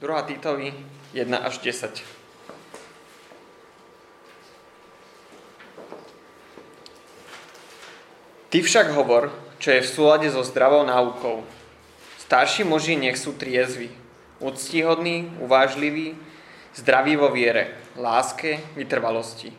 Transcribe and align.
2. 0.00 0.22
Titovi 0.22 0.74
1 1.14 1.38
až 1.38 1.58
10. 1.58 2.02
Ty 8.50 8.58
však 8.62 8.90
hovor, 8.90 9.30
čo 9.62 9.70
je 9.70 9.86
v 9.86 9.86
súlade 9.86 10.26
so 10.30 10.42
zdravou 10.42 10.82
náukou. 10.82 11.46
Starší 12.18 12.66
muži 12.66 12.98
nech 12.98 13.14
sú 13.14 13.38
triezvi, 13.38 13.86
úctihodní, 14.42 15.38
uvážliví, 15.38 16.18
zdraví 16.74 17.14
vo 17.14 17.30
viere, 17.30 17.78
láske, 17.94 18.58
vytrvalosti. 18.74 19.54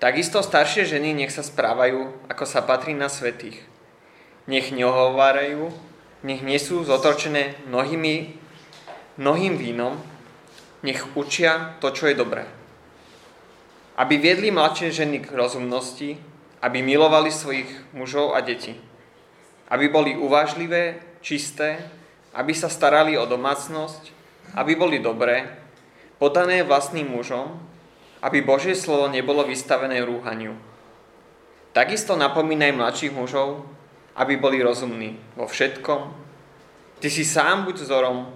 Takisto 0.00 0.40
staršie 0.40 0.88
ženy 0.88 1.12
nech 1.12 1.32
sa 1.32 1.44
správajú, 1.44 2.16
ako 2.32 2.44
sa 2.48 2.64
patrí 2.64 2.96
na 2.96 3.12
svetých. 3.12 3.60
Nech 4.48 4.72
neohovárajú, 4.72 5.68
nech 6.24 6.40
nie 6.40 6.56
sú 6.56 6.80
zotročené 6.84 7.60
mnohými, 7.68 8.43
mnohým 9.16 9.58
vínom, 9.58 9.98
nech 10.82 11.00
učia 11.16 11.78
to, 11.80 11.90
čo 11.90 12.06
je 12.10 12.18
dobré. 12.18 12.44
Aby 13.94 14.18
viedli 14.18 14.50
mladšie 14.50 14.90
ženy 14.90 15.22
k 15.22 15.32
rozumnosti, 15.32 16.18
aby 16.60 16.82
milovali 16.82 17.30
svojich 17.30 17.94
mužov 17.94 18.34
a 18.34 18.42
deti 18.42 18.74
aby 19.68 19.88
boli 19.88 20.12
uvážlivé, 20.16 21.00
čisté, 21.24 21.80
aby 22.36 22.52
sa 22.52 22.68
starali 22.68 23.16
o 23.16 23.24
domácnosť, 23.24 24.12
aby 24.54 24.76
boli 24.76 25.00
dobré, 25.00 25.48
podané 26.20 26.62
vlastným 26.62 27.08
mužom, 27.08 27.56
aby 28.22 28.40
Božie 28.44 28.76
slovo 28.76 29.08
nebolo 29.08 29.44
vystavené 29.44 30.04
rúhaniu. 30.04 30.56
Takisto 31.74 32.14
napomínaj 32.14 32.76
mladších 32.76 33.12
mužov, 33.12 33.66
aby 34.14 34.38
boli 34.38 34.62
rozumní 34.62 35.18
vo 35.34 35.50
všetkom. 35.50 36.00
Ty 37.02 37.08
si 37.10 37.26
sám 37.26 37.66
buď 37.66 37.82
vzorom, 37.82 38.30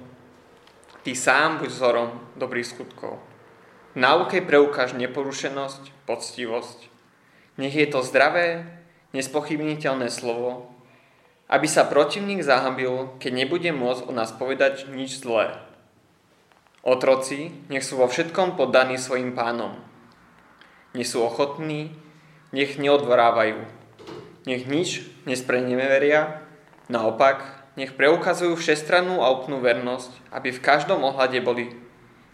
ty 1.02 1.15
sám 1.15 1.62
buď 1.62 1.69
vzorom 1.70 2.11
dobrých 2.38 2.66
skutkov. 2.66 3.19
V 3.95 3.98
náuke 3.98 4.42
preukáž 4.45 4.95
neporušenosť, 4.95 6.06
poctivosť. 6.06 6.78
Nech 7.59 7.75
je 7.75 7.86
to 7.91 8.05
zdravé, 8.06 8.67
nespochybniteľné 9.17 10.12
slovo, 10.12 10.70
aby 11.48 11.64
sa 11.64 11.89
protivník 11.89 12.45
zahambil, 12.45 13.17
keď 13.19 13.33
nebude 13.33 13.70
môcť 13.72 14.05
o 14.06 14.12
nás 14.12 14.31
povedať 14.37 14.87
nič 14.92 15.25
zlé. 15.25 15.56
Otroci 16.84 17.50
nech 17.72 17.83
sú 17.83 17.98
vo 17.98 18.06
všetkom 18.06 18.55
poddaní 18.55 19.00
svojim 19.00 19.34
pánom. 19.34 19.75
Nech 20.92 21.09
sú 21.09 21.25
ochotní, 21.25 21.92
nech 22.53 22.78
neodvorávajú. 22.78 23.65
Nech 24.47 24.65
nič 24.65 25.05
nespreneveria, 25.28 26.41
naopak, 26.89 27.58
nech 27.79 27.95
preukazujú 27.95 28.59
všestrannú 28.59 29.23
a 29.23 29.31
úplnú 29.31 29.62
vernosť, 29.62 30.34
aby 30.34 30.51
v 30.51 30.59
každom 30.59 31.07
ohľade 31.07 31.39
boli 31.39 31.71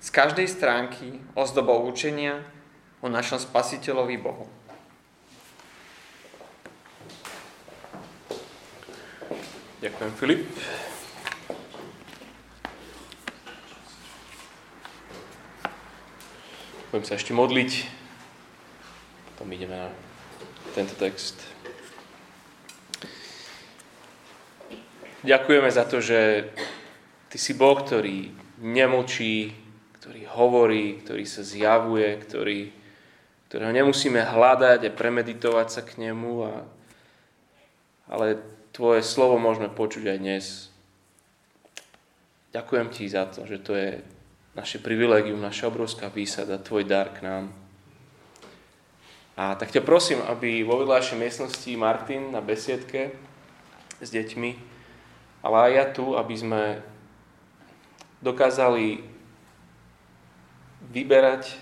z 0.01 0.09
každej 0.09 0.49
stránky 0.49 1.21
ozdobou 1.37 1.85
učenia 1.85 2.41
o 3.05 3.13
našom 3.13 3.37
spasiteľovi 3.37 4.17
Bohu. 4.17 4.49
Ďakujem, 9.85 10.13
Filip. 10.17 10.49
Budem 16.89 17.05
sa 17.05 17.21
ešte 17.21 17.37
modliť. 17.37 17.85
Potom 19.29 19.53
ideme 19.53 19.77
na 19.77 19.93
tento 20.73 20.97
text. 20.97 21.54
Ďakujeme 25.25 25.73
za 25.73 25.89
to, 25.89 26.05
že 26.05 26.53
Ty 27.33 27.37
si 27.41 27.57
Boh, 27.57 27.81
ktorý 27.81 28.29
nemlčí, 28.61 29.57
ktorý 29.97 30.29
hovorí, 30.29 31.01
ktorý 31.01 31.25
sa 31.25 31.41
zjavuje, 31.41 32.13
ktorý, 32.21 32.69
ktorého 33.49 33.73
nemusíme 33.73 34.21
hľadať 34.21 34.85
a 34.85 34.93
premeditovať 34.93 35.69
sa 35.73 35.81
k 35.81 35.97
nemu, 35.97 36.33
a, 36.45 36.53
ale 38.13 38.37
Tvoje 38.77 39.01
slovo 39.01 39.41
môžeme 39.41 39.73
počuť 39.73 40.13
aj 40.13 40.19
dnes. 40.21 40.47
Ďakujem 42.53 42.93
Ti 42.93 43.05
za 43.09 43.25
to, 43.25 43.49
že 43.49 43.65
to 43.65 43.73
je 43.73 44.05
naše 44.53 44.77
privilegium, 44.77 45.41
naša 45.41 45.73
obrovská 45.73 46.13
výsada, 46.13 46.61
Tvoj 46.61 46.85
dar 46.85 47.17
k 47.17 47.25
nám. 47.25 47.45
A 49.41 49.57
tak 49.57 49.73
ťa 49.73 49.81
prosím, 49.89 50.21
aby 50.29 50.61
vo 50.69 50.85
vedľajšej 50.85 51.17
miestnosti 51.17 51.71
Martin 51.81 52.29
na 52.29 52.45
besiedke 52.45 53.17
s 54.05 54.13
deťmi, 54.13 54.74
ale 55.45 55.57
aj 55.69 55.73
ja 55.77 55.85
tu, 55.93 56.17
aby 56.17 56.33
sme 56.33 56.63
dokázali 58.25 59.05
vyberať, 60.89 61.53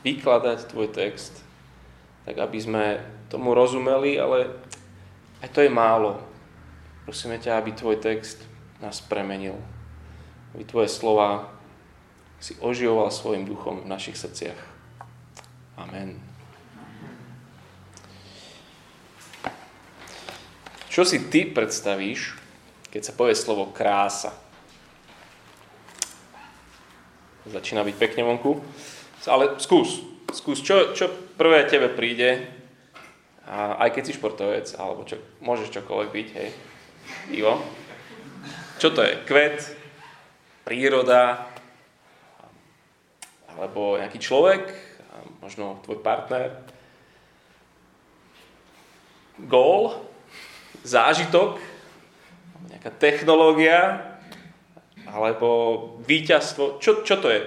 vykladať 0.00 0.72
tvoj 0.72 0.88
text, 0.88 1.44
tak 2.24 2.40
aby 2.40 2.56
sme 2.56 2.84
tomu 3.28 3.52
rozumeli, 3.52 4.16
ale 4.16 4.48
aj 5.44 5.52
to 5.52 5.60
je 5.60 5.68
málo. 5.68 6.16
Prosíme 7.04 7.36
ťa, 7.36 7.60
aby 7.60 7.76
tvoj 7.76 8.00
text 8.00 8.40
nás 8.80 9.04
premenil. 9.04 9.60
Aby 10.56 10.64
tvoje 10.64 10.88
slova 10.88 11.52
si 12.40 12.56
oživoval 12.56 13.12
svojim 13.12 13.44
duchom 13.44 13.84
v 13.84 13.90
našich 13.92 14.16
srdciach. 14.16 14.56
Amen. 15.76 16.16
Čo 20.88 21.04
si 21.04 21.20
ty 21.28 21.44
predstavíš, 21.44 22.39
keď 22.90 23.02
sa 23.06 23.16
povie 23.16 23.38
slovo 23.38 23.70
krása? 23.70 24.34
Začína 27.46 27.86
byť 27.86 27.96
pekne 27.96 28.26
vonku. 28.26 28.60
Ale 29.24 29.56
skús. 29.62 30.02
Skús, 30.30 30.62
čo, 30.62 30.94
čo 30.94 31.10
prvé 31.34 31.66
tebe 31.66 31.90
príde, 31.90 32.46
a 33.50 33.82
aj 33.82 33.90
keď 33.98 34.02
si 34.06 34.12
športovec, 34.14 34.66
alebo 34.78 35.02
čo, 35.02 35.18
môžeš 35.42 35.74
čokoľvek 35.74 36.10
byť, 36.14 36.28
hej. 36.38 36.48
Ivo? 37.34 37.58
Čo 38.78 38.94
to 38.94 39.02
je? 39.02 39.18
Kvet? 39.26 39.58
Príroda? 40.62 41.50
Alebo 43.50 43.98
nejaký 43.98 44.22
človek? 44.22 44.70
Možno 45.42 45.82
tvoj 45.82 45.98
partner? 45.98 46.62
Gól? 49.42 49.98
Zážitok? 50.86 51.69
Nejaká 52.68 52.90
technológia? 53.00 54.04
Alebo 55.08 55.48
víťazstvo? 56.04 56.76
Čo, 56.82 57.00
čo 57.06 57.16
to 57.16 57.32
je? 57.32 57.42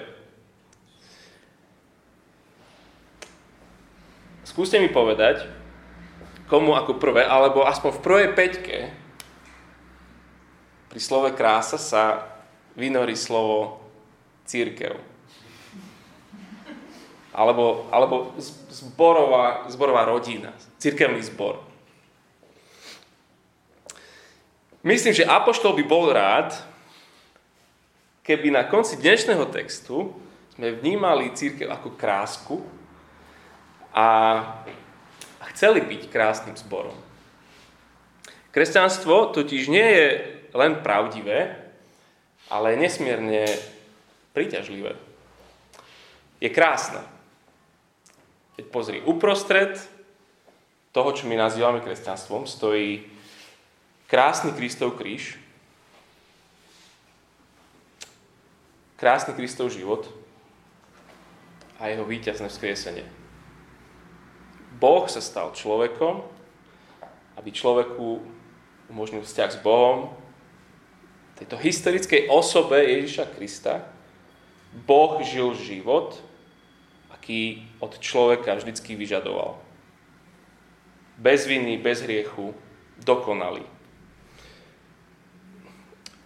Skúste 4.43 4.77
mi 4.81 4.89
povedať, 4.89 5.49
komu 6.45 6.77
ako 6.77 7.01
prvé, 7.01 7.25
alebo 7.25 7.65
aspoň 7.65 7.89
v 7.97 8.03
prvej 8.05 8.29
peťke 8.37 8.77
pri 10.93 10.99
slove 11.01 11.33
krása 11.33 11.81
sa 11.81 12.29
vynorí 12.77 13.17
slovo 13.17 13.81
církev. 14.45 14.93
Alebo, 17.33 17.89
alebo 17.89 18.37
zborová, 18.69 19.65
zborová 19.73 20.05
rodina, 20.05 20.53
církevný 20.77 21.25
zbor. 21.25 21.65
Myslím, 24.83 25.15
že 25.15 25.23
Apoštol 25.23 25.79
by 25.79 25.83
bol 25.87 26.11
rád, 26.11 26.51
keby 28.27 28.51
na 28.51 28.67
konci 28.67 28.99
dnešného 28.99 29.47
textu 29.47 30.11
sme 30.59 30.75
vnímali 30.75 31.31
církev 31.31 31.71
ako 31.71 31.95
krásku 31.95 32.59
a, 33.95 34.43
chceli 35.55 35.79
byť 35.87 36.11
krásnym 36.11 36.59
zborom. 36.59 36.99
Kresťanstvo 38.51 39.31
totiž 39.31 39.71
nie 39.71 39.87
je 39.87 40.07
len 40.51 40.83
pravdivé, 40.83 41.63
ale 42.51 42.75
nesmierne 42.75 43.47
príťažlivé. 44.35 44.99
Je 46.43 46.51
krásne. 46.51 46.99
Keď 48.59 48.65
pozri, 48.67 48.99
uprostred 48.99 49.79
toho, 50.91 51.09
čo 51.15 51.23
my 51.31 51.39
nazývame 51.39 51.79
kresťanstvom, 51.79 52.51
stojí 52.51 53.13
krásny 54.13 54.53
Kristov 54.53 54.93
kríž, 54.93 55.41
krásny 58.93 59.33
Kristov 59.33 59.73
život 59.73 60.05
a 61.81 61.89
jeho 61.89 62.05
víťazné 62.05 62.45
vzkriesenie. 62.45 63.09
Boh 64.77 65.09
sa 65.09 65.17
stal 65.17 65.49
človekom, 65.57 66.21
aby 67.41 67.49
človeku 67.49 68.21
umožnil 68.93 69.25
vzťah 69.25 69.49
s 69.49 69.57
Bohom, 69.65 70.13
tejto 71.33 71.57
historickej 71.57 72.29
osobe 72.29 72.85
Ježiša 72.85 73.33
Krista 73.33 73.81
Boh 74.85 75.25
žil 75.25 75.57
život, 75.57 76.21
aký 77.09 77.65
od 77.81 77.97
človeka 77.97 78.61
vždycky 78.61 78.93
vyžadoval. 78.93 79.57
Bez 81.17 81.49
viny, 81.49 81.81
bez 81.81 82.05
hriechu, 82.05 82.53
dokonalý. 83.01 83.65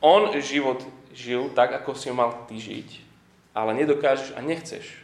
On 0.07 0.31
život 0.39 0.88
žil 1.12 1.51
tak, 1.51 1.75
ako 1.75 1.92
si 1.92 2.07
mal 2.15 2.48
ty 2.48 2.56
žiť, 2.56 3.04
ale 3.51 3.75
nedokážeš 3.75 4.31
a 4.31 4.39
nechceš. 4.39 5.04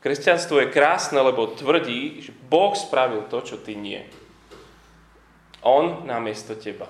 Kresťanstvo 0.00 0.64
je 0.64 0.72
krásne, 0.72 1.20
lebo 1.20 1.52
tvrdí, 1.52 2.24
že 2.24 2.32
Boh 2.48 2.72
spravil 2.72 3.28
to, 3.28 3.44
čo 3.44 3.60
ty 3.60 3.76
nie. 3.76 4.00
On 5.60 6.08
namiesto 6.08 6.56
teba. 6.56 6.88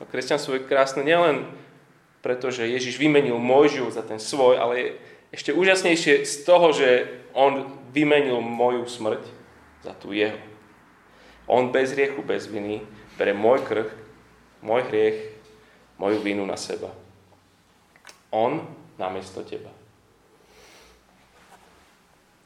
A 0.00 0.08
kresťanstvo 0.08 0.56
je 0.56 0.64
krásne 0.64 1.04
nielen 1.04 1.44
preto, 2.24 2.48
že 2.48 2.64
Ježiš 2.64 2.96
vymenil 2.96 3.36
môj 3.36 3.76
život 3.76 3.92
za 3.92 4.00
ten 4.00 4.16
svoj, 4.16 4.56
ale 4.56 4.72
je 4.80 4.88
ešte 5.36 5.52
úžasnejšie 5.52 6.24
z 6.24 6.34
toho, 6.48 6.72
že 6.72 6.88
on 7.36 7.76
vymenil 7.92 8.40
moju 8.40 8.88
smrť 8.88 9.20
za 9.84 9.92
tú 10.00 10.16
jeho. 10.16 10.40
On 11.44 11.68
bez 11.68 11.92
riechu, 11.92 12.24
bez 12.24 12.48
viny 12.48 12.80
bere 13.20 13.36
môj 13.36 13.60
krh, 13.68 14.07
môj 14.62 14.86
hriech, 14.90 15.38
moju 15.98 16.22
vinu 16.22 16.46
na 16.46 16.56
seba. 16.56 16.90
On 18.30 18.62
namiesto 18.98 19.42
teba. 19.42 19.70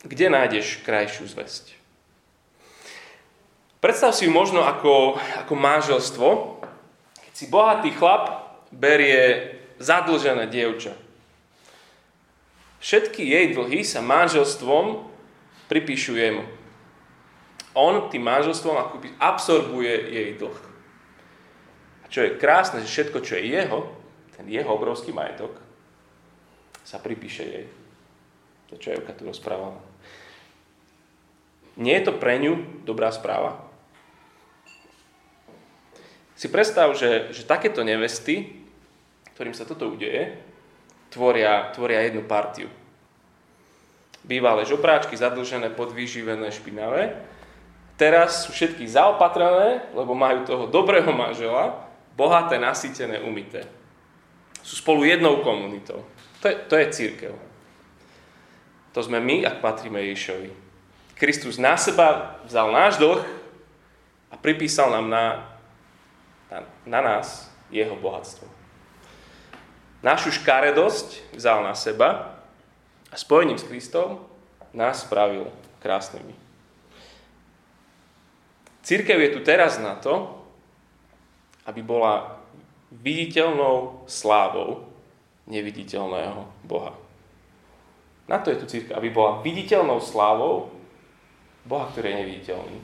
Kde 0.03 0.35
nájdeš 0.35 0.83
krajšiu 0.83 1.31
zväzť? 1.31 1.79
Predstav 3.83 4.15
si 4.15 4.27
ju 4.27 4.33
možno 4.35 4.63
ako, 4.63 5.19
ako 5.43 5.55
manželstvo, 5.59 6.29
keď 7.19 7.33
si 7.35 7.51
bohatý 7.51 7.91
chlap 7.95 8.55
berie 8.71 9.55
zadlžené 9.83 10.47
dievča. 10.47 10.95
Všetky 12.83 13.23
jej 13.23 13.55
dlhy 13.55 13.87
sa 13.87 14.03
manželstvom 14.03 15.07
pripíšu 15.71 16.19
jemu. 16.19 16.47
On 17.75 18.11
tým 18.11 18.27
manželstvom 18.27 19.03
absorbuje 19.23 19.95
jej 20.11 20.31
dlh. 20.39 20.72
Čo 22.13 22.29
je 22.29 22.37
krásne, 22.37 22.85
že 22.85 22.93
všetko, 22.93 23.25
čo 23.25 23.41
je 23.41 23.57
jeho, 23.57 23.89
ten 24.37 24.45
jeho 24.45 24.69
obrovský 24.69 25.17
majetok, 25.17 25.57
sa 26.85 27.01
pripíše 27.01 27.45
jej. 27.49 27.67
To, 28.69 28.77
čo 28.77 28.93
Evka 28.93 29.17
tu 29.17 29.25
rozprávala. 29.25 29.81
Nie 31.81 32.05
je 32.05 32.13
to 32.13 32.21
pre 32.21 32.37
ňu 32.37 32.85
dobrá 32.85 33.09
správa? 33.09 33.65
Si 36.37 36.53
predstav, 36.53 36.93
že, 36.93 37.33
že 37.33 37.49
takéto 37.49 37.81
nevesty, 37.81 38.61
ktorým 39.33 39.57
sa 39.57 39.65
toto 39.65 39.89
udeje, 39.89 40.37
tvoria, 41.09 41.73
tvoria 41.73 42.05
jednu 42.05 42.29
partiu. 42.29 42.69
Bývalé 44.21 44.69
žobráčky, 44.69 45.17
zadlžené, 45.17 45.73
podvýživené, 45.73 46.53
špinavé. 46.53 47.25
Teraz 47.97 48.45
sú 48.45 48.53
všetky 48.53 48.85
zaopatrené, 48.85 49.89
lebo 49.97 50.13
majú 50.13 50.45
toho 50.45 50.65
dobrého 50.69 51.09
manžela, 51.15 51.92
bohaté, 52.17 52.59
nasýtené, 52.59 53.21
umité. 53.21 53.67
Sú 54.63 54.79
spolu 54.79 55.05
jednou 55.05 55.43
komunitou. 55.43 56.07
To 56.41 56.47
je, 56.49 56.55
to 56.69 56.75
je 56.79 56.87
církev. 56.93 57.33
To 58.93 59.01
sme 59.03 59.19
my, 59.19 59.47
ak 59.49 59.65
patríme 59.65 59.99
Ježišovi. 60.01 60.51
Kristus 61.17 61.57
na 61.57 61.79
seba 61.79 62.39
vzal 62.47 62.71
náš 62.71 62.99
dlh 62.99 63.23
a 64.31 64.35
pripísal 64.37 64.91
nám 64.91 65.07
na 65.09 65.25
na, 66.53 66.61
na 66.87 67.01
nás 67.01 67.49
jeho 67.73 67.97
bohatstvo. 67.97 68.45
Našu 70.05 70.35
škaredosť 70.37 71.33
vzal 71.33 71.65
na 71.65 71.73
seba 71.73 72.37
a 73.09 73.17
spojením 73.17 73.57
s 73.57 73.65
Kristom 73.65 74.21
nás 74.77 75.09
spravil 75.09 75.49
krásnymi. 75.81 76.35
Církev 78.83 79.15
je 79.15 79.31
tu 79.31 79.41
teraz 79.47 79.79
na 79.79 79.95
to, 79.95 80.42
aby 81.67 81.81
bola 81.83 82.43
viditeľnou 82.93 84.05
slávou 84.05 84.85
neviditeľného 85.49 86.45
Boha. 86.67 86.93
Na 88.29 88.39
to 88.39 88.55
je 88.55 88.61
tu 88.63 88.67
církev, 88.69 88.95
aby 88.95 89.11
bola 89.11 89.43
viditeľnou 89.43 89.99
slávou 89.99 90.71
Boha, 91.67 91.89
ktorý 91.91 92.11
je 92.11 92.21
neviditeľný. 92.23 92.79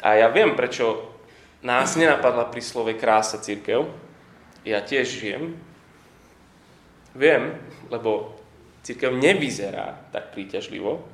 A 0.00 0.16
ja 0.16 0.28
viem, 0.32 0.56
prečo 0.56 1.12
nás 1.60 1.92
nenapadla 1.96 2.48
pri 2.48 2.62
slove 2.64 2.92
krása 2.96 3.36
církev. 3.36 3.84
Ja 4.64 4.80
tiež 4.80 5.08
žijem. 5.08 5.60
Viem, 7.12 7.56
lebo 7.92 8.32
církev 8.80 9.12
nevyzerá 9.12 10.08
tak 10.08 10.32
príťažlivo. 10.32 11.04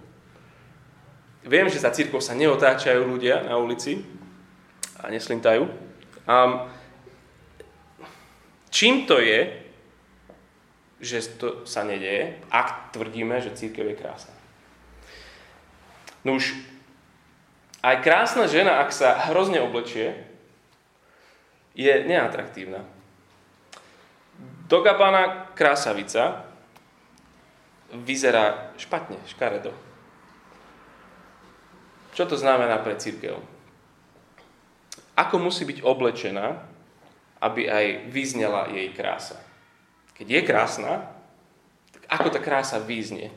Viem, 1.47 1.71
že 1.71 1.83
za 1.83 1.95
církev 1.95 2.19
sa 2.23 2.35
neotáčajú 2.35 3.07
ľudia 3.07 3.47
na 3.47 3.59
ulici 3.59 4.03
a 5.01 5.11
neslintajú. 5.11 5.69
A 6.27 6.67
čím 8.71 9.07
to 9.07 9.21
je, 9.21 9.67
že 11.01 11.37
to 11.37 11.69
sa 11.69 11.85
nedeje, 11.85 12.41
ak 12.49 12.97
tvrdíme, 12.97 13.37
že 13.41 13.53
církev 13.53 13.85
je 13.93 13.97
krásna? 14.01 14.35
No 16.25 16.41
už 16.41 16.57
aj 17.85 18.03
krásna 18.03 18.51
žena, 18.51 18.83
ak 18.83 18.91
sa 18.91 19.31
hrozne 19.31 19.63
oblečie, 19.63 20.17
je 21.77 21.93
neatraktívna. 22.09 22.83
Dogabaná 24.67 25.53
krásavica 25.55 26.49
vyzerá 27.93 28.75
špatne, 28.81 29.21
škaredo. 29.31 29.71
Čo 32.17 32.27
to 32.27 32.35
znamená 32.41 32.81
pre 32.81 32.97
církev? 32.97 33.39
Ako 35.17 35.41
musí 35.41 35.65
byť 35.65 35.81
oblečená, 35.81 36.61
aby 37.41 37.67
aj 37.67 38.13
vyznela 38.13 38.69
jej 38.69 38.93
krása? 38.93 39.41
Keď 40.17 40.27
je 40.29 40.41
krásna, 40.45 40.93
tak 41.93 42.05
ako 42.09 42.29
tá 42.33 42.41
krása 42.41 42.77
vyznie? 42.81 43.33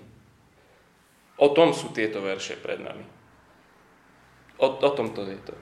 O 1.40 1.56
tom 1.56 1.72
sú 1.72 1.96
tieto 1.96 2.20
verše 2.20 2.60
pred 2.60 2.84
nami. 2.84 3.08
O, 4.60 4.76
o 4.76 4.90
tom 4.92 5.16
to 5.16 5.24
je 5.24 5.40
to. 5.40 5.56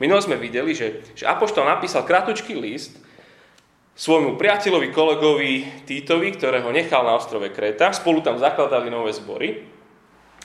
Minulo 0.00 0.18
sme 0.24 0.40
videli, 0.40 0.72
že, 0.72 1.04
že 1.12 1.28
Apoštol 1.28 1.68
napísal 1.68 2.08
kratučký 2.08 2.56
list 2.56 2.96
svojmu 3.98 4.40
priateľovi, 4.40 4.88
kolegovi 4.94 5.52
Týtovi, 5.84 6.32
ktorého 6.32 6.72
nechal 6.72 7.04
na 7.04 7.18
ostrove 7.18 7.50
Kreta. 7.52 7.92
Spolu 7.92 8.24
tam 8.24 8.40
zakladali 8.40 8.88
nové 8.88 9.12
zbory. 9.12 9.68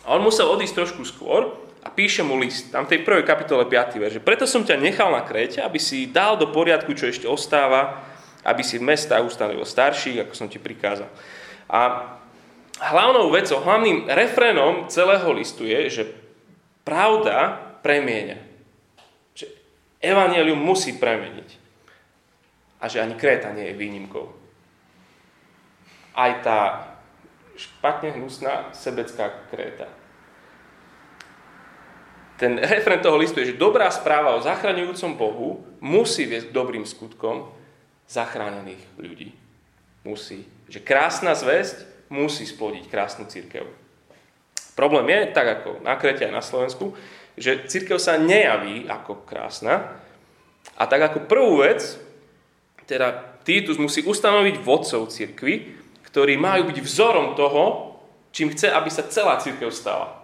A 0.04 0.20
on 0.20 0.26
musel 0.26 0.52
odísť 0.52 0.84
trošku 0.84 1.08
skôr 1.08 1.54
a 1.84 1.92
píše 1.92 2.24
mu 2.24 2.40
list, 2.40 2.72
tam 2.72 2.88
v 2.88 2.96
tej 2.96 3.00
prvej 3.04 3.28
kapitole 3.28 3.68
5. 3.68 4.00
verže. 4.00 4.24
Preto 4.24 4.48
som 4.48 4.64
ťa 4.64 4.80
nechal 4.80 5.12
na 5.12 5.28
Kréte, 5.28 5.60
aby 5.60 5.76
si 5.76 6.08
dal 6.08 6.40
do 6.40 6.48
poriadku, 6.48 6.96
čo 6.96 7.12
ešte 7.12 7.28
ostáva, 7.28 8.00
aby 8.48 8.64
si 8.64 8.80
v 8.80 8.88
mestách 8.88 9.28
ustanovil 9.28 9.68
starších, 9.68 10.24
ako 10.24 10.34
som 10.36 10.48
ti 10.48 10.64
prikázal. 10.64 11.12
A 11.68 11.80
hlavnou 12.80 13.28
vecou, 13.36 13.60
hlavným 13.60 14.08
refrénom 14.08 14.88
celého 14.88 15.28
listu 15.36 15.68
je, 15.68 15.82
že 15.92 16.04
pravda 16.88 17.60
premieňa. 17.84 18.40
Evangelium 20.04 20.60
musí 20.60 21.00
premeniť. 21.00 21.50
A 22.84 22.92
že 22.92 23.00
ani 23.00 23.16
Kréta 23.16 23.56
nie 23.56 23.72
je 23.72 23.80
výnimkou. 23.80 24.28
Aj 26.12 26.32
tá 26.44 26.60
špatne 27.56 28.12
hnusná 28.20 28.76
sebecká 28.76 29.32
Kréta. 29.48 29.88
Ten 32.44 32.60
referent 32.60 33.00
toho 33.00 33.16
listu 33.16 33.40
je, 33.40 33.56
že 33.56 33.62
dobrá 33.62 33.88
správa 33.88 34.36
o 34.36 34.44
zachraňujúcom 34.44 35.16
Bohu 35.16 35.64
musí 35.80 36.28
viesť 36.28 36.52
k 36.52 36.56
dobrým 36.60 36.84
skutkom 36.84 37.48
zachránených 38.04 38.84
ľudí. 39.00 39.32
Musí. 40.04 40.44
Že 40.68 40.84
krásna 40.84 41.40
zväzť 41.40 41.88
musí 42.12 42.44
splodiť 42.44 42.92
krásnu 42.92 43.32
církev. 43.32 43.64
Problém 44.76 45.08
je, 45.08 45.32
tak 45.32 45.48
ako 45.56 45.88
na 45.88 45.96
Krete 45.96 46.28
aj 46.28 46.36
na 46.36 46.44
Slovensku, 46.44 46.92
že 47.40 47.64
církev 47.64 47.96
sa 47.96 48.20
nejaví 48.20 48.92
ako 48.92 49.24
krásna. 49.24 50.04
A 50.76 50.84
tak 50.84 51.00
ako 51.00 51.24
prvú 51.32 51.64
vec, 51.64 51.96
teda 52.84 53.40
Titus 53.48 53.80
musí 53.80 54.04
ustanoviť 54.04 54.60
vodcov 54.60 55.16
církvy, 55.16 55.80
ktorí 56.12 56.36
majú 56.36 56.68
byť 56.68 56.78
vzorom 56.84 57.40
toho, 57.40 57.96
čím 58.36 58.52
chce, 58.52 58.68
aby 58.68 58.92
sa 58.92 59.08
celá 59.08 59.40
církev 59.40 59.72
stala. 59.72 60.23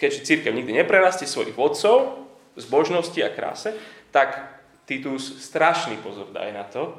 Keďže 0.00 0.24
církev 0.24 0.56
nikdy 0.56 0.72
neprerastie 0.80 1.28
svojich 1.28 1.52
vodcov, 1.52 2.24
zbožnosti 2.56 3.20
a 3.20 3.28
kráse, 3.28 3.76
tak 4.08 4.40
Titus 4.88 5.44
strašný 5.44 6.00
pozor 6.00 6.32
daje 6.32 6.56
na 6.56 6.64
to, 6.64 6.96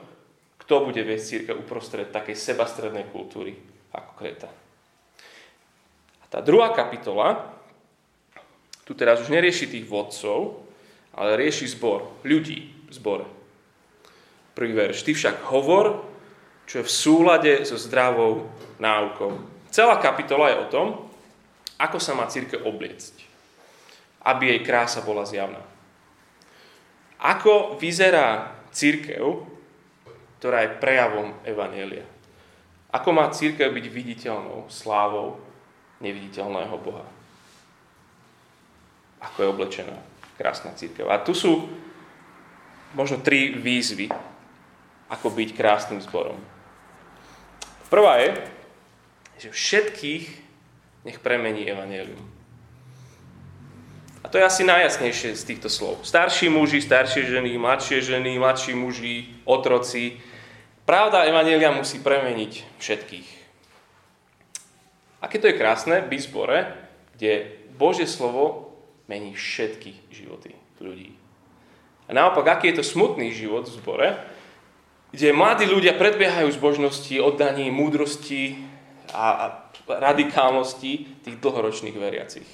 kto 0.61 0.85
bude 0.85 1.01
viesť 1.01 1.25
církev 1.25 1.55
uprostred 1.65 2.13
takej 2.13 2.37
sebastrednej 2.37 3.09
kultúry 3.09 3.57
ako 3.89 4.11
Kreta. 4.13 4.49
A 6.21 6.25
tá 6.29 6.39
druhá 6.45 6.71
kapitola 6.77 7.57
tu 8.85 8.93
teraz 8.93 9.23
už 9.23 9.31
nerieši 9.31 9.71
tých 9.71 9.87
vodcov, 9.87 10.67
ale 11.15 11.39
rieši 11.39 11.67
zbor, 11.75 12.23
ľudí 12.27 12.71
v 12.87 12.93
zbore. 12.93 13.27
Prvý 14.51 14.75
verš. 14.75 15.07
Ty 15.07 15.11
však 15.15 15.35
hovor, 15.47 16.03
čo 16.67 16.83
je 16.83 16.87
v 16.87 16.91
súlade 16.91 17.53
so 17.63 17.79
zdravou 17.79 18.51
náukou. 18.83 19.39
Celá 19.71 19.95
kapitola 19.99 20.51
je 20.51 20.57
o 20.59 20.67
tom, 20.67 20.87
ako 21.81 21.97
sa 21.97 22.13
má 22.13 22.29
církev 22.29 22.61
obliecť, 22.61 23.25
aby 24.21 24.53
jej 24.53 24.61
krása 24.61 25.01
bola 25.01 25.25
zjavná. 25.25 25.65
Ako 27.17 27.77
vyzerá 27.81 28.53
církev, 28.69 29.45
ktorá 30.37 30.65
je 30.65 30.77
prejavom 30.77 31.37
Evanielia. 31.41 32.05
Ako 32.93 33.13
má 33.13 33.29
církev 33.33 33.73
byť 33.73 33.85
viditeľnou 33.89 34.69
slávou 34.69 35.41
neviditeľného 36.01 36.75
Boha? 36.81 37.05
Ako 39.21 39.37
je 39.41 39.51
oblečená 39.53 39.97
krásna 40.37 40.73
církev. 40.73 41.05
A 41.09 41.21
tu 41.21 41.37
sú 41.37 41.69
možno 42.97 43.21
tri 43.21 43.53
výzvy, 43.53 44.09
ako 45.13 45.27
byť 45.29 45.49
krásnym 45.53 46.01
zborom. 46.01 46.41
Prvá 47.91 48.17
je, 48.23 48.29
že 49.45 49.49
všetkých 49.53 50.50
nech 51.05 51.19
premení 51.19 51.65
Evangelium. 51.69 52.21
A 54.21 54.29
to 54.29 54.37
je 54.37 54.45
asi 54.45 54.61
najjasnejšie 54.61 55.33
z 55.33 55.43
týchto 55.43 55.69
slov. 55.69 56.05
Starší 56.05 56.53
muži, 56.53 56.77
staršie 56.77 57.25
ženy, 57.25 57.57
mladšie 57.57 58.05
ženy, 58.05 58.37
mladší 58.37 58.77
muži, 58.77 59.33
otroci. 59.49 60.21
Pravda 60.85 61.25
Evangelia 61.25 61.73
musí 61.73 61.97
premeniť 61.97 62.77
všetkých. 62.77 63.29
Aké 65.25 65.37
to 65.41 65.49
je 65.49 65.57
krásne 65.57 66.05
byť 66.05 66.21
zbore, 66.21 66.69
kde 67.17 67.49
Božie 67.77 68.05
slovo 68.05 68.73
mení 69.09 69.33
všetky 69.33 70.13
životy 70.13 70.53
ľudí. 70.81 71.13
A 72.09 72.13
naopak, 72.13 72.57
aký 72.57 72.73
je 72.73 72.81
to 72.81 72.85
smutný 72.85 73.29
život 73.29 73.69
v 73.69 73.77
zbore, 73.77 74.09
kde 75.13 75.35
mladí 75.35 75.69
ľudia 75.69 75.93
predbiehajú 75.93 76.49
zbožnosti, 76.57 77.13
oddaní, 77.21 77.69
múdrosti 77.69 78.57
a 79.13 79.60
radikálnosti 79.87 81.21
tých 81.25 81.35
dlhoročných 81.41 81.97
veriacich. 81.97 82.49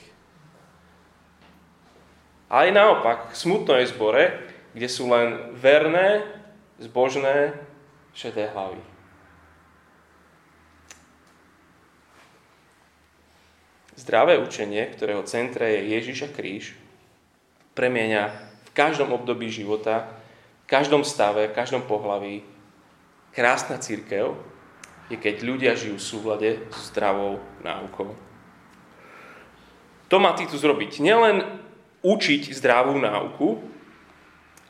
A 2.47 2.63
aj 2.63 2.69
naopak, 2.71 3.19
smutno 3.35 3.75
je 3.75 3.91
zbore, 3.91 4.23
kde 4.71 4.87
sú 4.87 5.11
len 5.11 5.51
verné, 5.55 6.23
zbožné, 6.79 7.57
šedé 8.15 8.47
hlavy. 8.53 8.79
Zdravé 13.97 14.39
učenie, 14.39 14.87
ktorého 14.93 15.25
centre 15.27 15.67
je 15.73 15.97
Ježiš 15.97 16.17
a 16.25 16.29
kríž, 16.31 16.77
premieňa 17.73 18.23
v 18.63 18.69
každom 18.77 19.11
období 19.11 19.51
života 19.51 20.17
v 20.67 20.75
každom 20.75 21.07
stave, 21.07 21.47
v 21.47 21.55
každom 21.55 21.87
pohlaví 21.87 22.43
krásna 23.31 23.79
církev 23.79 24.35
je, 25.07 25.15
keď 25.15 25.35
ľudia 25.43 25.73
žijú 25.73 25.95
v 25.95 26.07
súvlade 26.07 26.49
s 26.71 26.91
zdravou 26.91 27.39
náukou. 27.63 28.11
To 30.07 30.15
má 30.19 30.35
Titus 30.35 30.63
zrobiť. 30.63 31.03
Nielen 31.03 31.43
učiť 32.03 32.55
zdravú 32.55 32.95
náuku, 32.99 33.59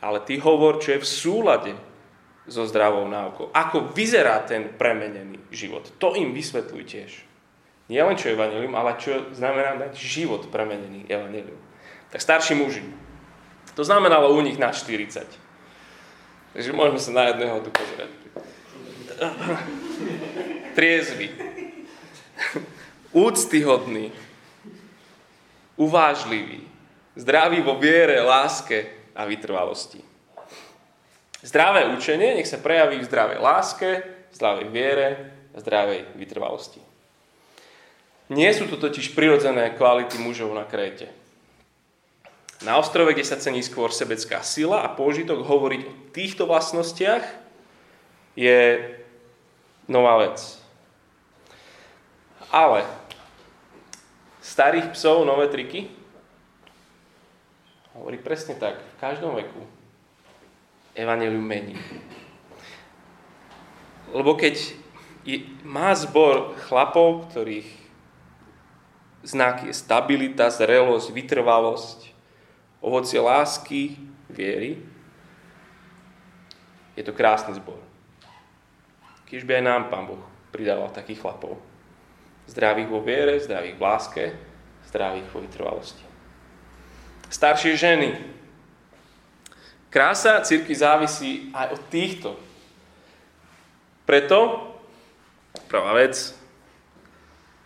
ale 0.01 0.21
ty 0.25 0.37
hovor, 0.37 0.81
čo 0.81 0.97
je 0.97 1.03
v 1.03 1.07
súlade 1.09 1.73
so 2.47 2.63
zdravou 2.65 3.05
náukou. 3.05 3.51
Ako 3.51 3.91
vyzerá 3.91 4.39
ten 4.45 4.71
premenený 4.73 5.37
život. 5.51 5.89
To 5.99 6.15
im 6.15 6.31
vysvetľuj 6.31 6.83
tiež. 6.87 7.11
Nie 7.87 8.03
len 8.03 8.19
čo 8.19 8.31
je 8.31 8.35
evanelium, 8.35 8.75
ale 8.75 8.99
čo 8.99 9.31
znamená 9.31 9.75
mať 9.75 9.95
život 9.95 10.47
premenený 10.51 11.07
evanelium. 11.07 11.59
Tak 12.11 12.23
starší 12.23 12.55
muži. 12.55 12.83
To 13.75 13.83
znamenalo 13.83 14.33
u 14.33 14.39
nich 14.41 14.57
na 14.57 14.71
40. 14.71 15.27
Takže 16.55 16.71
môžeme 16.73 16.99
sa 16.99 17.11
na 17.13 17.23
jedného 17.29 17.61
tu 17.61 17.69
pozrieť. 17.69 18.11
Triezvy. 20.75 21.29
Úctyhodný. 23.11 24.13
Uvážlivý. 25.77 26.61
Zdravý 27.17 27.65
vo 27.65 27.81
viere, 27.81 28.21
láske 28.21 28.85
a 29.17 29.25
vytrvalosti. 29.25 30.05
Zdravé 31.41 31.89
učenie 31.93 32.37
nech 32.37 32.49
sa 32.49 32.61
prejaví 32.61 33.01
v 33.01 33.09
zdravej 33.09 33.39
láske, 33.41 33.89
zdravej 34.37 34.67
viere 34.69 35.07
a 35.53 35.61
zdravej 35.61 36.13
vytrvalosti. 36.17 36.81
Nie 38.27 38.51
sú 38.51 38.67
to 38.67 38.75
totiž 38.75 39.15
prirodzené 39.15 39.73
kvality 39.73 40.19
mužov 40.19 40.51
na 40.51 40.67
Kréte. 40.67 41.07
Na 42.65 42.81
ostrove, 42.81 43.13
kde 43.13 43.23
sa 43.23 43.37
cení 43.37 43.61
skôr 43.61 43.93
sebecká 43.93 44.41
sila 44.41 44.81
a 44.81 44.91
pôžitok, 44.91 45.45
hovoriť 45.45 45.81
o 45.85 45.93
týchto 46.09 46.43
vlastnostiach 46.49 47.23
je 48.33 48.81
nová 49.87 50.19
vec. 50.21 50.59
Ale 52.51 52.83
starých 54.39 54.95
psov 54.95 55.27
nové 55.27 55.51
triky 55.51 55.91
hovorí 57.97 58.21
presne 58.21 58.55
tak. 58.55 58.79
V 58.79 58.95
každom 59.01 59.35
veku 59.35 59.63
Evangelium 60.95 61.43
mení. 61.43 61.75
Lebo 64.15 64.39
keď 64.39 64.75
má 65.67 65.91
zbor 65.91 66.55
chlapov, 66.67 67.27
ktorých 67.27 67.67
znak 69.27 69.67
je 69.67 69.73
stabilita, 69.75 70.47
zrelosť, 70.47 71.11
vytrvalosť, 71.11 71.99
ovocie 72.79 73.19
lásky, 73.19 73.99
viery. 74.31 74.79
Je 76.95 77.03
to 77.03 77.11
krásny 77.11 77.53
zbor. 77.59 77.86
Keď 79.27 79.43
by 79.43 79.51
aj 79.59 79.63
nám 79.63 79.83
Pán 79.91 80.07
Boh 80.07 80.23
pridával 80.55 80.87
takých 80.95 81.19
chlapov. 81.19 81.59
Zdravých 82.47 82.87
vo 82.87 83.03
viere, 83.03 83.35
zdravých 83.43 83.75
v 83.75 83.83
láske, 83.83 84.23
zdravých 84.87 85.27
vo 85.35 85.43
vytrvalosti. 85.43 86.05
Staršie 87.27 87.75
ženy. 87.75 88.15
Krása 89.91 90.39
círky 90.47 90.71
závisí 90.71 91.51
aj 91.51 91.75
od 91.75 91.81
týchto. 91.91 92.29
Preto, 94.07 94.71
prvá 95.67 95.91
vec, 95.99 96.31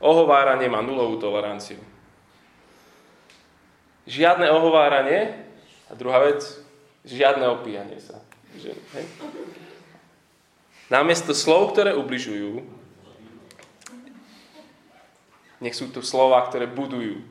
ohováranie 0.01 0.65
má 0.65 0.81
nulovú 0.81 1.21
toleranciu. 1.21 1.77
Žiadne 4.09 4.49
ohováranie 4.49 5.45
a 5.85 5.93
druhá 5.93 6.25
vec, 6.25 6.41
žiadne 7.05 7.45
opíjanie 7.53 8.01
sa. 8.01 8.17
Že, 8.57 8.73
hej? 8.97 9.05
Namiesto 10.91 11.31
slov, 11.31 11.71
ktoré 11.71 11.95
ubližujú, 11.95 12.67
nech 15.63 15.71
sú 15.71 15.87
to 15.87 16.03
slova, 16.03 16.43
ktoré 16.43 16.67
budujú 16.67 17.23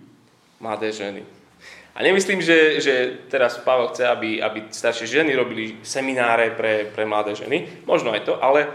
mladé 0.56 0.88
ženy. 0.96 1.22
A 1.92 2.00
nemyslím, 2.00 2.40
že, 2.40 2.80
že 2.80 2.94
teraz 3.28 3.60
Pavel 3.60 3.92
chce, 3.92 4.08
aby, 4.08 4.40
aby 4.40 4.72
staršie 4.72 5.20
ženy 5.20 5.36
robili 5.36 5.76
semináre 5.84 6.56
pre, 6.56 6.88
pre 6.88 7.04
mladé 7.04 7.36
ženy. 7.36 7.84
Možno 7.84 8.14
aj 8.16 8.24
to, 8.24 8.40
ale 8.40 8.70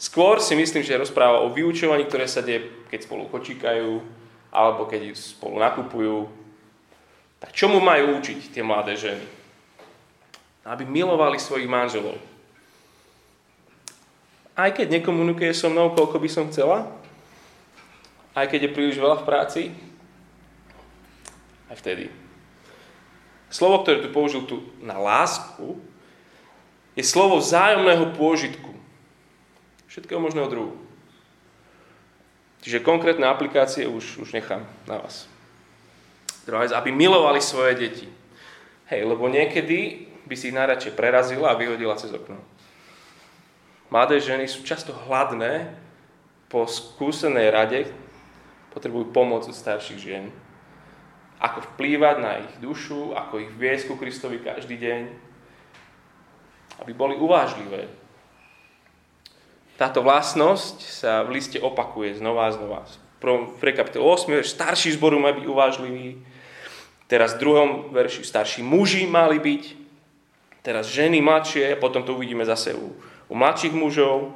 skôr 0.00 0.42
si 0.42 0.58
myslím, 0.58 0.82
že 0.82 0.98
rozpráva 0.98 1.44
o 1.46 1.54
vyučovaní, 1.54 2.02
ktoré 2.08 2.26
sa 2.26 2.42
deje, 2.42 2.66
keď 2.90 3.06
spolu 3.06 3.30
kočíkajú, 3.30 4.02
alebo 4.50 4.90
keď 4.90 5.14
spolu 5.14 5.62
nakupujú, 5.62 6.26
tak 7.38 7.54
čomu 7.54 7.78
majú 7.78 8.18
učiť 8.18 8.50
tie 8.50 8.66
mladé 8.66 8.98
ženy? 8.98 9.26
Aby 10.64 10.88
milovali 10.88 11.36
svojich 11.36 11.68
manželov. 11.68 12.16
Aj 14.54 14.70
keď 14.70 15.02
nekomunikuje 15.02 15.50
so 15.50 15.66
mnou, 15.66 15.90
koľko 15.90 16.22
by 16.22 16.28
som 16.30 16.46
chcela, 16.46 16.86
aj 18.38 18.50
keď 18.50 18.70
je 18.70 18.74
príliš 18.74 18.98
veľa 19.02 19.22
v 19.22 19.26
práci, 19.26 19.62
aj 21.70 21.76
vtedy. 21.82 22.06
Slovo, 23.50 23.82
ktoré 23.82 24.02
tu 24.02 24.10
použil 24.10 24.46
tu 24.46 24.62
na 24.82 24.98
lásku, 24.98 25.78
je 26.94 27.02
slovo 27.02 27.42
vzájomného 27.42 28.14
pôžitku. 28.14 28.74
Všetkého 29.90 30.18
možného 30.22 30.50
druhu. 30.50 30.74
Čiže 32.62 32.82
konkrétne 32.82 33.30
aplikácie 33.30 33.86
už, 33.86 34.22
už 34.22 34.34
nechám 34.34 34.66
na 34.86 34.98
vás. 34.98 35.30
Druhá 36.46 36.64
vec, 36.64 36.72
aby 36.72 36.90
milovali 36.90 37.38
svoje 37.38 37.76
deti. 37.76 38.06
Hej, 38.90 39.04
lebo 39.06 39.30
niekedy 39.30 40.08
by 40.24 40.34
si 40.34 40.50
ich 40.50 40.56
najradšej 40.56 40.96
prerazila 40.96 41.52
a 41.52 41.58
vyhodila 41.58 41.98
cez 41.98 42.10
okno. 42.10 42.40
Mladé 43.92 44.20
ženy 44.20 44.48
sú 44.48 44.64
často 44.64 44.92
hladné 45.06 45.72
po 46.48 46.64
skúsenej 46.64 47.48
rade, 47.50 47.80
potrebujú 48.72 49.10
pomoc 49.12 49.44
od 49.48 49.56
starších 49.56 50.00
žien. 50.00 50.24
Ako 51.42 51.64
vplývať 51.74 52.16
na 52.22 52.32
ich 52.40 52.54
dušu, 52.62 53.12
ako 53.12 53.42
ich 53.42 53.52
viesť 53.52 53.90
ku 53.90 53.94
Kristovi 54.00 54.40
každý 54.40 54.80
deň. 54.80 55.02
Aby 56.80 56.92
boli 56.96 57.14
uvážlivé. 57.18 57.90
Táto 59.74 60.06
vlastnosť 60.06 60.76
sa 60.86 61.26
v 61.26 61.38
liste 61.38 61.58
opakuje 61.58 62.18
znova 62.18 62.50
a 62.50 62.54
znova. 62.54 62.80
V 63.24 63.60
kapitole 63.72 64.04
8, 64.04 64.44
starší 64.44 64.94
zboru 64.94 65.16
má 65.16 65.32
byť 65.32 65.44
uvážlivý, 65.48 66.20
Teraz 67.04 67.36
v 67.36 67.46
druhom 67.46 67.70
verši 67.92 68.24
starší 68.24 68.64
muži 68.64 69.04
mali 69.04 69.36
byť, 69.36 69.62
teraz 70.64 70.88
ženy 70.88 71.20
mladšie, 71.20 71.76
potom 71.76 72.00
to 72.00 72.16
uvidíme 72.16 72.42
zase 72.48 72.72
u, 72.72 72.96
u 73.34 73.36
mladších 73.36 73.74
mužov. 73.74 74.30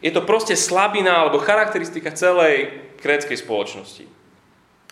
Je 0.00 0.08
to 0.08 0.24
proste 0.24 0.56
slabina 0.56 1.20
alebo 1.20 1.44
charakteristika 1.44 2.08
celej 2.16 2.72
kréckej 3.04 3.36
spoločnosti. 3.36 4.08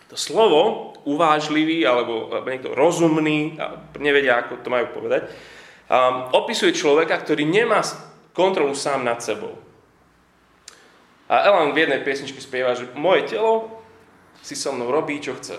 To 0.09 0.15
slovo 0.17 0.93
uvážlivý 1.09 1.81
alebo, 1.89 2.29
alebo 2.29 2.45
niekto 2.45 2.77
rozumný, 2.77 3.57
nevedia, 3.97 4.37
ako 4.37 4.61
to 4.61 4.69
majú 4.69 4.93
povedať, 4.93 5.33
Um, 5.89 6.29
opisuje 6.37 6.69
človeka, 6.77 7.17
ktorý 7.17 7.49
nemá 7.49 7.81
kontrolu 8.37 8.77
sám 8.77 9.01
nad 9.01 9.25
sebou. 9.25 9.57
A 11.25 11.49
Elan 11.49 11.73
v 11.73 11.81
jednej 11.81 12.05
piesničke 12.05 12.37
spieva, 12.37 12.77
že 12.77 12.93
moje 12.93 13.25
telo 13.25 13.81
si 14.45 14.53
so 14.53 14.69
mnou 14.69 14.93
robí, 14.93 15.17
čo 15.17 15.33
chce. 15.33 15.57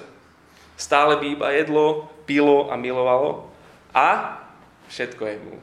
Stále 0.79 1.19
by 1.19 1.27
iba 1.35 1.51
jedlo, 1.51 2.07
pilo 2.31 2.71
a 2.71 2.79
milovalo 2.79 3.51
a 3.91 4.39
všetko 4.87 5.23
je 5.27 5.37
mu 5.43 5.59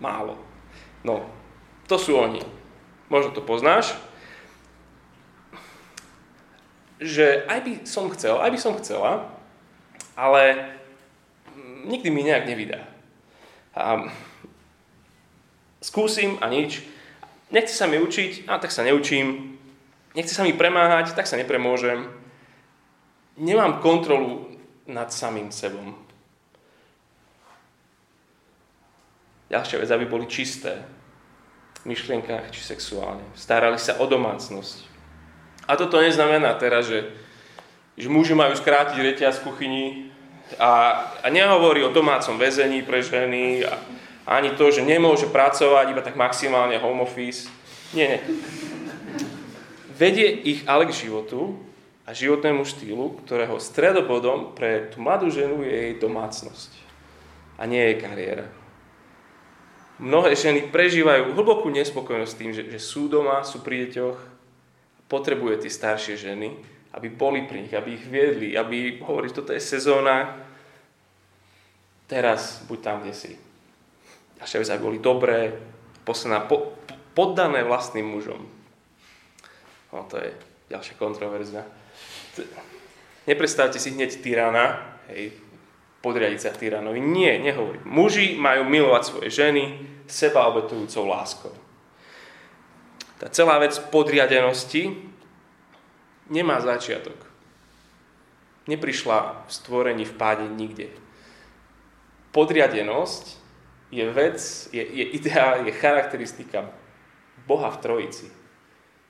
málo. 0.00 0.40
No, 1.02 1.26
to 1.90 1.98
sú 1.98 2.14
oni. 2.14 2.42
Možno 3.10 3.34
to 3.34 3.42
poznáš. 3.42 3.94
Že 7.02 7.46
aj 7.50 7.60
by 7.66 7.72
som 7.82 8.06
chcel, 8.14 8.38
aj 8.38 8.50
by 8.54 8.58
som 8.62 8.78
chcela, 8.78 9.26
ale 10.14 10.72
nikdy 11.82 12.08
mi 12.14 12.22
nejak 12.22 12.46
nevydá. 12.46 12.86
A 13.74 14.06
skúsim 15.82 16.38
a 16.38 16.46
nič. 16.46 16.86
Nechce 17.50 17.74
sa 17.74 17.90
mi 17.90 17.98
učiť, 17.98 18.48
a 18.48 18.56
tak 18.62 18.70
sa 18.70 18.86
neučím. 18.86 19.58
Nechce 20.14 20.32
sa 20.32 20.46
mi 20.46 20.54
premáhať, 20.54 21.12
tak 21.12 21.26
sa 21.26 21.36
nepremôžem. 21.36 22.06
Nemám 23.36 23.82
kontrolu 23.82 24.48
nad 24.86 25.10
samým 25.12 25.50
sebom. 25.50 25.96
Ďalšia 29.52 29.84
vec, 29.84 29.90
aby 29.92 30.08
boli 30.08 30.24
čisté 30.24 30.80
v 31.84 31.92
myšlienkách 31.92 32.48
či 32.56 32.64
sexuálne. 32.64 33.20
Starali 33.36 33.76
sa 33.76 34.00
o 34.00 34.08
domácnosť. 34.08 34.88
A 35.68 35.76
toto 35.76 36.00
neznamená 36.00 36.56
teraz, 36.56 36.88
že, 36.88 37.12
že 38.00 38.08
muži 38.08 38.32
majú 38.32 38.56
skrátiť 38.56 38.96
reťaz 38.96 39.44
v 39.44 39.46
kuchyni 39.52 39.86
a, 40.56 41.04
a 41.20 41.26
nehovorí 41.28 41.84
o 41.84 41.92
domácom 41.92 42.40
väzení 42.40 42.80
pre 42.80 43.04
ženy 43.04 43.68
a, 43.68 43.76
ani 44.24 44.56
to, 44.56 44.72
že 44.72 44.86
nemôže 44.86 45.28
pracovať, 45.28 45.92
iba 45.92 46.00
tak 46.00 46.16
maximálne 46.16 46.80
home 46.80 47.04
office. 47.04 47.52
Nie, 47.92 48.16
nie. 48.16 48.20
Vedie 49.92 50.32
ich 50.32 50.64
ale 50.64 50.88
k 50.88 50.96
životu 50.96 51.60
a 52.08 52.16
životnému 52.16 52.64
štýlu, 52.64 53.20
ktorého 53.22 53.60
stredobodom 53.60 54.56
pre 54.56 54.88
tú 54.88 55.04
mladú 55.04 55.28
ženu 55.28 55.60
je 55.60 55.76
jej 55.76 55.94
domácnosť 56.00 56.72
a 57.60 57.68
nie 57.68 57.78
jej 57.78 57.96
kariéra. 58.00 58.61
Mnohé 60.02 60.34
ženy 60.34 60.66
prežívajú 60.66 61.30
hlbokú 61.30 61.70
nespokojnosť 61.70 62.34
tým, 62.34 62.50
že, 62.50 62.66
že 62.66 62.82
sú 62.82 63.06
doma, 63.06 63.46
sú 63.46 63.62
pri 63.62 63.86
deťoch, 63.86 64.18
potrebuje 65.06 65.62
tie 65.62 65.70
staršie 65.70 66.18
ženy, 66.18 66.58
aby 66.98 67.06
boli 67.06 67.46
pri 67.46 67.62
nich, 67.62 67.74
aby 67.76 67.94
ich 67.94 68.06
viedli, 68.10 68.58
aby 68.58 68.98
hovorili, 68.98 69.30
že 69.30 69.38
toto 69.38 69.54
je 69.54 69.62
sezóna, 69.62 70.42
teraz 72.10 72.66
buď 72.66 72.78
tam, 72.82 72.96
kde 73.06 73.14
si 73.14 73.32
naše 74.42 74.58
vec, 74.58 74.66
aby 74.74 74.82
boli 74.82 74.98
dobré, 74.98 75.54
posledná, 76.02 76.42
po, 76.50 76.74
poddané 77.14 77.62
vlastným 77.62 78.10
mužom. 78.10 78.42
No, 79.94 80.02
to 80.10 80.18
je 80.18 80.34
ďalšia 80.66 80.98
kontroverzia. 80.98 81.62
Nepredstavte 83.30 83.78
si 83.78 83.94
hneď 83.94 84.18
tyrana, 84.18 84.98
hej, 85.14 85.30
podriadiť 86.02 86.40
sa 86.42 86.50
tyranovi. 86.50 86.98
Nie, 86.98 87.38
nehovorím. 87.38 87.86
Muži 87.86 88.34
majú 88.34 88.66
milovať 88.66 89.02
svoje 89.06 89.30
ženy 89.30 89.91
seba 90.06 90.46
obetujúcou 90.48 91.06
láskou. 91.06 91.54
Tá 93.22 93.30
celá 93.30 93.58
vec 93.62 93.78
podriadenosti 93.78 94.98
nemá 96.26 96.58
začiatok. 96.58 97.14
Neprišla 98.66 99.46
v 99.46 99.50
stvorení 99.50 100.04
v 100.06 100.14
páde 100.18 100.46
nikde. 100.50 100.90
Podriadenosť 102.34 103.24
je 103.92 104.04
vec, 104.10 104.38
je, 104.72 104.82
je 104.82 105.04
ideál, 105.14 105.66
je 105.66 105.72
charakteristika 105.76 106.72
Boha 107.46 107.70
v 107.70 107.80
Trojici. 107.82 108.26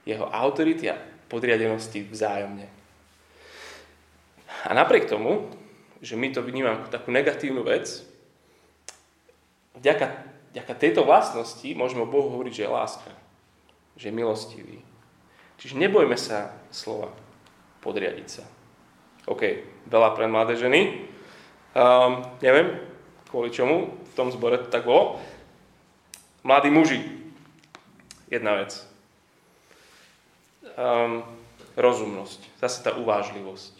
Jeho 0.03 0.27
autority 0.27 0.91
a 0.91 0.99
podriadenosti 1.31 2.03
vzájomne. 2.11 2.67
A 4.67 4.71
napriek 4.75 5.09
tomu, 5.09 5.49
že 6.03 6.19
my 6.19 6.35
to 6.35 6.43
vnímame 6.43 6.83
ako 6.83 6.91
takú 6.91 7.09
negatívnu 7.15 7.63
vec, 7.63 8.03
vďaka, 9.79 10.32
vďaka 10.53 10.73
tejto 10.77 11.03
vlastnosti 11.03 11.67
môžeme 11.73 12.05
o 12.05 12.13
Bohu 12.13 12.29
hovoriť, 12.29 12.53
že 12.53 12.65
je 12.69 12.71
láska, 12.71 13.13
že 13.97 14.09
je 14.09 14.15
milostivý. 14.15 14.79
Čiže 15.57 15.81
nebojme 15.81 16.15
sa 16.21 16.53
slova 16.69 17.11
podriadiť 17.81 18.29
sa. 18.29 18.45
OK, 19.31 19.43
veľa 19.87 20.11
pre 20.19 20.27
mladé 20.27 20.59
ženy. 20.59 21.09
Um, 21.73 22.27
neviem, 22.45 22.79
kvôli 23.31 23.55
čomu, 23.55 23.95
v 23.95 24.13
tom 24.19 24.29
zbore 24.35 24.59
to 24.61 24.69
tak 24.69 24.85
bolo. 24.85 25.23
Mladí 26.43 26.69
muži. 26.69 27.01
Jedna 28.27 28.59
vec. 28.59 28.77
Um, 30.75 31.23
rozumnosť. 31.79 32.41
Zase 32.59 32.83
tá 32.83 32.93
uvážlivosť. 32.99 33.79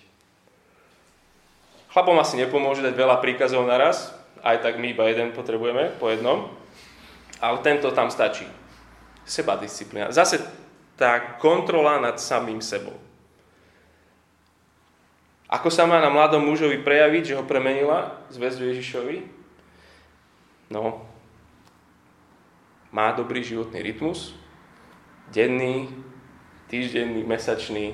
Chlapom 1.93 2.17
asi 2.17 2.41
nepomôže 2.41 2.81
dať 2.81 2.95
veľa 2.97 3.21
príkazov 3.21 3.69
naraz, 3.69 4.17
aj 4.41 4.65
tak 4.65 4.81
my 4.81 4.97
iba 4.97 5.05
jeden 5.13 5.37
potrebujeme, 5.37 5.93
po 6.01 6.09
jednom, 6.09 6.49
ale 7.43 7.59
tento 7.67 7.91
tam 7.91 8.07
stačí. 8.07 8.47
Seba 9.27 9.59
disciplína. 9.59 10.15
Zase 10.15 10.39
tá 10.95 11.19
kontrola 11.43 11.99
nad 11.99 12.23
samým 12.23 12.63
sebou. 12.63 12.95
Ako 15.51 15.69
sa 15.69 15.85
má 15.85 15.99
na 15.99 16.09
mladom 16.09 16.47
mužovi 16.47 16.81
prejaviť, 16.81 17.35
že 17.35 17.37
ho 17.37 17.45
premenila 17.45 18.23
zväzdu 18.31 18.71
Ježišovi? 18.73 19.27
No, 20.73 21.05
má 22.89 23.13
dobrý 23.13 23.45
životný 23.45 23.85
rytmus, 23.85 24.33
denný, 25.29 25.93
týždenný, 26.73 27.21
mesačný, 27.27 27.93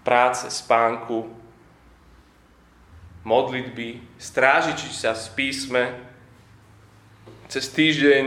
práce, 0.00 0.48
spánku, 0.48 1.28
modlitby, 3.20 4.00
strážiči 4.16 4.88
sa 4.94 5.12
v 5.12 5.28
písme, 5.36 5.82
cez 7.46 7.70
týždeň 7.70 8.24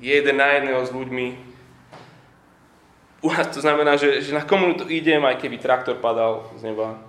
je 0.00 0.12
jeden 0.12 0.36
na 0.36 0.56
jedného 0.56 0.82
s 0.84 0.90
ľuďmi. 0.92 1.26
U 3.24 3.28
nás 3.32 3.48
to 3.48 3.60
znamená, 3.64 3.96
že, 3.96 4.20
že 4.20 4.36
na 4.36 4.44
komunitu 4.44 4.84
idem, 4.86 5.24
aj 5.24 5.40
keby 5.40 5.56
traktor 5.58 5.96
padal 5.98 6.52
z 6.60 6.68
neba. 6.68 7.00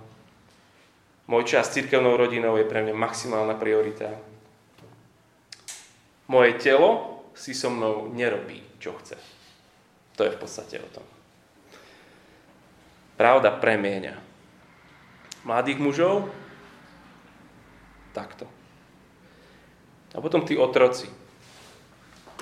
Môj 1.28 1.44
čas 1.44 1.68
s 1.68 1.76
církevnou 1.76 2.16
rodinou 2.16 2.56
je 2.56 2.64
pre 2.64 2.80
mňa 2.80 2.96
maximálna 2.96 3.54
priorita. 3.60 4.16
Moje 6.28 6.56
telo 6.56 7.20
si 7.36 7.52
so 7.52 7.68
mnou 7.68 8.08
nerobí, 8.12 8.60
čo 8.80 8.96
chce. 8.96 9.16
To 10.16 10.24
je 10.24 10.34
v 10.34 10.40
podstate 10.40 10.80
o 10.80 10.88
tom. 10.88 11.04
Pravda 13.20 13.52
premieňa. 13.52 14.16
Mladých 15.44 15.78
mužov 15.78 16.32
takto. 18.16 18.48
A 20.16 20.18
potom 20.18 20.42
tí 20.42 20.58
otroci. 20.58 21.06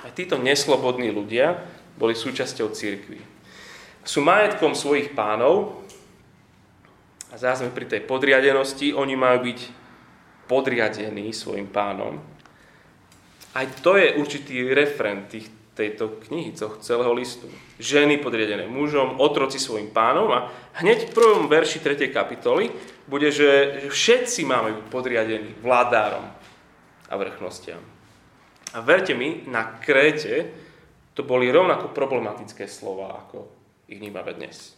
Aj 0.05 0.11
títo 0.13 0.37
neslobodní 0.37 1.09
ľudia 1.09 1.57
boli 1.97 2.13
súčasťou 2.13 2.69
církvy. 2.73 3.17
Sú 4.05 4.21
majetkom 4.21 4.77
svojich 4.77 5.11
pánov 5.17 5.83
a 7.33 7.35
zásme 7.35 7.73
pri 7.73 7.89
tej 7.89 8.01
podriadenosti, 8.05 8.93
oni 8.93 9.15
majú 9.17 9.51
byť 9.51 9.59
podriadení 10.47 11.33
svojim 11.35 11.67
pánom 11.67 12.37
aj 13.57 13.81
to 13.81 13.97
je 13.97 14.13
určitý 14.13 14.69
refren 14.69 15.25
tých, 15.25 15.49
tejto 15.73 16.21
knihy, 16.29 16.53
celého 16.57 17.13
listu. 17.17 17.49
Ženy 17.81 18.21
podriadené 18.21 18.69
mužom, 18.69 19.17
otroci 19.17 19.57
svojim 19.57 19.89
pánom 19.89 20.29
a 20.29 20.53
hneď 20.77 21.09
v 21.09 21.13
prvom 21.17 21.49
verši 21.49 21.81
3. 21.81 22.13
kapitoly 22.13 22.69
bude, 23.09 23.33
že 23.33 23.81
všetci 23.89 24.45
máme 24.45 24.77
byť 24.77 24.85
podriadení 24.93 25.51
vládárom 25.65 26.25
a 27.09 27.13
vrchnostiam. 27.17 27.81
A 28.75 28.83
verte 28.83 29.15
mi, 29.15 29.47
na 29.47 29.79
Kréte 29.79 30.51
to 31.17 31.25
boli 31.25 31.49
rovnako 31.49 31.95
problematické 31.95 32.69
slova, 32.69 33.25
ako 33.25 33.49
ich 33.89 33.97
vnímame 33.97 34.37
dnes. 34.37 34.77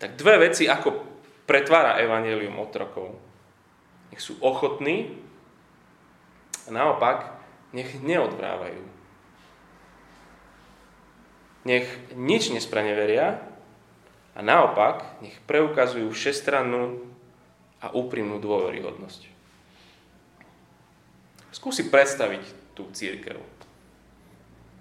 Tak 0.00 0.18
dve 0.18 0.50
veci, 0.50 0.66
ako 0.66 1.06
pretvára 1.46 2.00
Evangelium 2.02 2.58
otrokov. 2.58 3.14
Nech 4.10 4.18
sú 4.18 4.34
ochotní 4.42 5.14
a 6.66 6.74
naopak, 6.74 7.38
nech 7.70 8.02
neodvrávajú. 8.02 8.82
Nech 11.70 11.86
nič 12.18 12.50
nespraneveria 12.50 13.46
a 14.34 14.40
naopak, 14.42 15.22
nech 15.22 15.38
preukazujú 15.46 16.10
všestrannú 16.10 16.98
a 17.78 17.94
úprimnú 17.94 18.42
dôveryhodnosť. 18.42 19.29
Skúsi 21.50 21.90
predstaviť 21.90 22.74
tú 22.78 22.86
církev. 22.94 23.38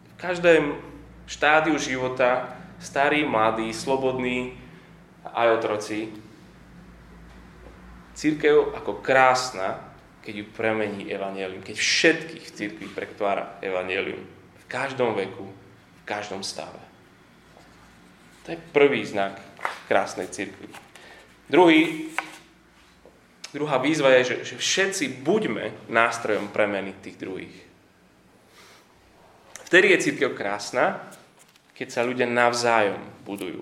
V 0.09 0.13
každém 0.17 0.77
štádiu 1.25 1.77
života, 1.81 2.55
starý, 2.79 3.25
mladý, 3.25 3.73
slobodný, 3.73 4.55
aj 5.25 5.47
otroci, 5.61 6.13
církev 8.15 8.73
ako 8.77 9.03
krásna 9.03 9.89
keď 10.29 10.33
ju 10.35 10.45
premení 10.53 11.01
evanelium, 11.09 11.63
keď 11.63 11.77
všetkých 11.79 12.43
v 12.43 12.55
cirkvi 12.55 12.87
prekvára 12.91 13.57
evanelium. 13.63 14.21
V 14.61 14.65
každom 14.69 15.15
veku, 15.15 15.47
v 15.49 16.03
každom 16.05 16.45
stave. 16.45 16.77
To 18.45 18.53
je 18.53 18.59
prvý 18.69 19.01
znak 19.07 19.39
krásnej 19.89 20.29
cirkvi. 20.29 20.69
Druhý, 21.49 22.13
druhá 23.53 23.77
výzva 23.81 24.13
je, 24.19 24.35
že, 24.35 24.35
že 24.53 24.55
všetci 24.57 25.25
buďme 25.25 25.89
nástrojom 25.89 26.53
premeny 26.53 26.93
tých 27.01 27.17
druhých. 27.17 27.57
Vtedy 29.69 29.93
je 29.93 30.03
církev 30.09 30.33
krásna, 30.33 30.97
keď 31.77 31.87
sa 31.93 32.01
ľudia 32.01 32.25
navzájom 32.25 32.99
budujú. 33.23 33.61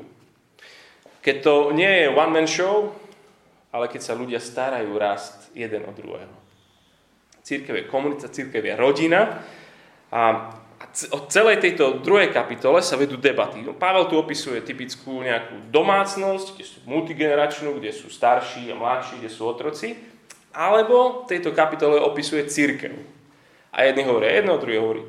Keď 1.20 1.36
to 1.44 1.76
nie 1.76 2.08
je 2.08 2.08
one-man 2.16 2.48
show, 2.48 2.96
ale 3.76 3.92
keď 3.92 4.02
sa 4.02 4.16
ľudia 4.16 4.40
starajú 4.40 4.96
rast 4.96 5.52
jeden 5.52 5.84
od 5.84 5.94
druhého. 5.94 6.36
Církev 7.44 7.84
je 7.84 7.92
komunita, 7.92 8.32
církev 8.32 8.64
je 8.64 8.76
rodina 8.80 9.44
a 10.12 10.52
od 11.14 11.30
celej 11.30 11.62
tejto 11.62 12.02
druhej 12.02 12.34
kapitole 12.34 12.82
sa 12.82 12.98
vedú 12.98 13.22
debaty. 13.22 13.62
No, 13.62 13.78
Pavel 13.78 14.10
tu 14.10 14.18
opisuje 14.18 14.66
typickú 14.66 15.22
nejakú 15.22 15.70
domácnosť, 15.70 16.58
kde 16.58 16.66
sú 16.66 16.78
multigeneračnú, 16.90 17.78
kde 17.78 17.94
sú 17.94 18.10
starší 18.10 18.74
a 18.74 18.80
mladší, 18.80 19.22
kde 19.22 19.30
sú 19.30 19.46
otroci, 19.46 19.94
alebo 20.58 21.28
v 21.28 21.38
tejto 21.38 21.54
kapitole 21.54 22.02
opisuje 22.02 22.50
církev. 22.50 22.98
A 23.70 23.86
jedni 23.86 24.10
hovoria 24.10 24.42
jedno, 24.42 24.58
druhý 24.58 24.82
hovorí. 24.82 25.04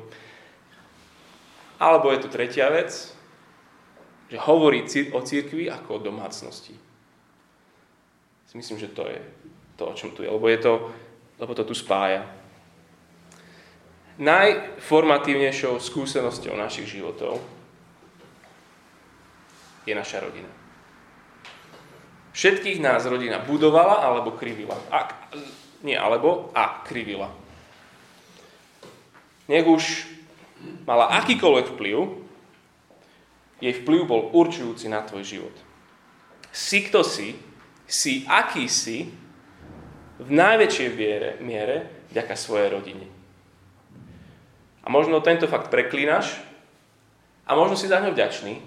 Alebo 1.81 2.13
je 2.13 2.21
tu 2.21 2.29
tretia 2.29 2.69
vec, 2.69 2.93
že 4.29 4.37
hovorí 4.37 4.85
o 5.09 5.19
církvi 5.25 5.73
ako 5.73 5.89
o 5.97 6.03
domácnosti. 6.05 6.77
Myslím, 8.53 8.77
že 8.77 8.93
to 8.93 9.09
je 9.09 9.21
to, 9.77 9.89
o 9.89 9.93
čom 9.93 10.11
tu 10.11 10.21
je, 10.21 10.29
lebo, 10.29 10.45
je 10.49 10.57
to, 10.57 10.73
lebo 11.39 11.53
to 11.55 11.63
tu 11.63 11.73
spája. 11.73 12.25
Najformatívnejšou 14.19 15.79
skúsenosťou 15.79 16.51
našich 16.59 16.99
životov 16.99 17.39
je 19.87 19.95
naša 19.95 20.19
rodina. 20.19 20.51
Všetkých 22.35 22.83
nás 22.83 23.07
rodina 23.07 23.39
budovala 23.39 24.03
alebo 24.03 24.35
krivila. 24.35 24.75
A, 24.91 25.07
nie 25.87 25.95
alebo, 25.95 26.51
a 26.51 26.83
krivila. 26.83 27.31
Nech 29.47 29.65
už 29.65 30.05
mala 30.83 31.09
akýkoľvek 31.23 31.73
vplyv, 31.73 31.97
jej 33.59 33.73
vplyv 33.83 34.01
bol 34.05 34.21
určujúci 34.35 34.91
na 34.91 35.03
tvoj 35.03 35.23
život. 35.25 35.55
Si 36.51 36.85
kto 36.85 37.01
si, 37.07 37.35
si 37.87 38.27
aký 38.27 38.67
si, 38.67 39.09
v 40.19 40.29
najväčšej 40.35 40.89
viere, 40.91 41.29
miere 41.39 42.07
vďaka 42.11 42.35
svojej 42.35 42.69
rodine. 42.75 43.18
A 44.83 44.87
možno 44.87 45.19
tento 45.19 45.45
fakt 45.45 45.67
preklínaš 45.73 46.39
a 47.49 47.55
možno 47.57 47.75
si 47.75 47.89
za 47.89 47.99
ňo 47.99 48.15
vďačný, 48.15 48.61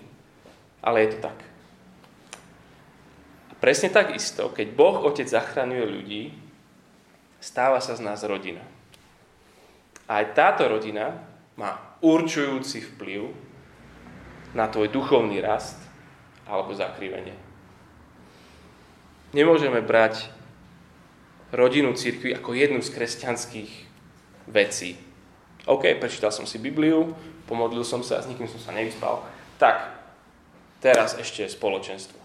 ale 0.82 1.06
je 1.06 1.08
to 1.16 1.18
tak. 1.24 1.38
A 3.50 3.52
presne 3.56 3.88
tak 3.88 4.12
isto, 4.12 4.50
keď 4.50 4.66
Boh 4.74 4.96
Otec 5.06 5.26
zachraňuje 5.30 5.84
ľudí, 5.86 6.22
stáva 7.42 7.82
sa 7.82 7.98
z 7.98 8.02
nás 8.02 8.22
rodina. 8.22 8.62
A 10.10 10.22
aj 10.22 10.34
táto 10.34 10.66
rodina 10.66 11.22
má 11.54 11.78
určujúci 12.02 12.82
vplyv 12.94 13.30
na 14.52 14.68
tvoj 14.68 14.90
duchovný 14.92 15.40
rast 15.40 15.78
alebo 16.44 16.74
zakrivenie. 16.74 17.34
Nemôžeme 19.32 19.80
brať 19.80 20.28
rodinu 21.54 21.96
církvy 21.96 22.36
ako 22.36 22.52
jednu 22.52 22.80
z 22.84 22.92
kresťanských 22.92 23.72
vecí. 24.52 25.11
OK, 25.66 25.94
prečítal 26.02 26.34
som 26.34 26.42
si 26.42 26.58
Bibliu, 26.58 27.14
pomodlil 27.46 27.86
som 27.86 28.02
sa 28.02 28.18
a 28.18 28.24
s 28.24 28.30
nikým 28.30 28.50
som 28.50 28.58
sa 28.58 28.74
nevyspal. 28.74 29.22
Tak, 29.62 29.94
teraz 30.82 31.14
ešte 31.14 31.46
spoločenstvo. 31.46 32.18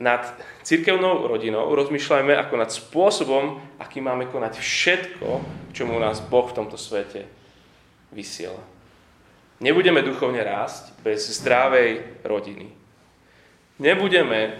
Nad 0.00 0.24
církevnou 0.64 1.28
rodinou 1.28 1.68
rozmýšľajme 1.76 2.32
ako 2.32 2.54
nad 2.56 2.72
spôsobom, 2.72 3.60
aký 3.76 4.00
máme 4.00 4.32
konať 4.32 4.56
všetko, 4.56 5.28
čomu 5.76 6.00
nás 6.00 6.24
Boh 6.24 6.48
v 6.48 6.56
tomto 6.56 6.80
svete 6.80 7.28
vysiela. 8.08 8.64
Nebudeme 9.60 10.00
duchovne 10.00 10.40
rásť 10.40 10.96
bez 11.04 11.28
zdravej 11.36 12.24
rodiny. 12.24 12.72
Nebudeme 13.76 14.56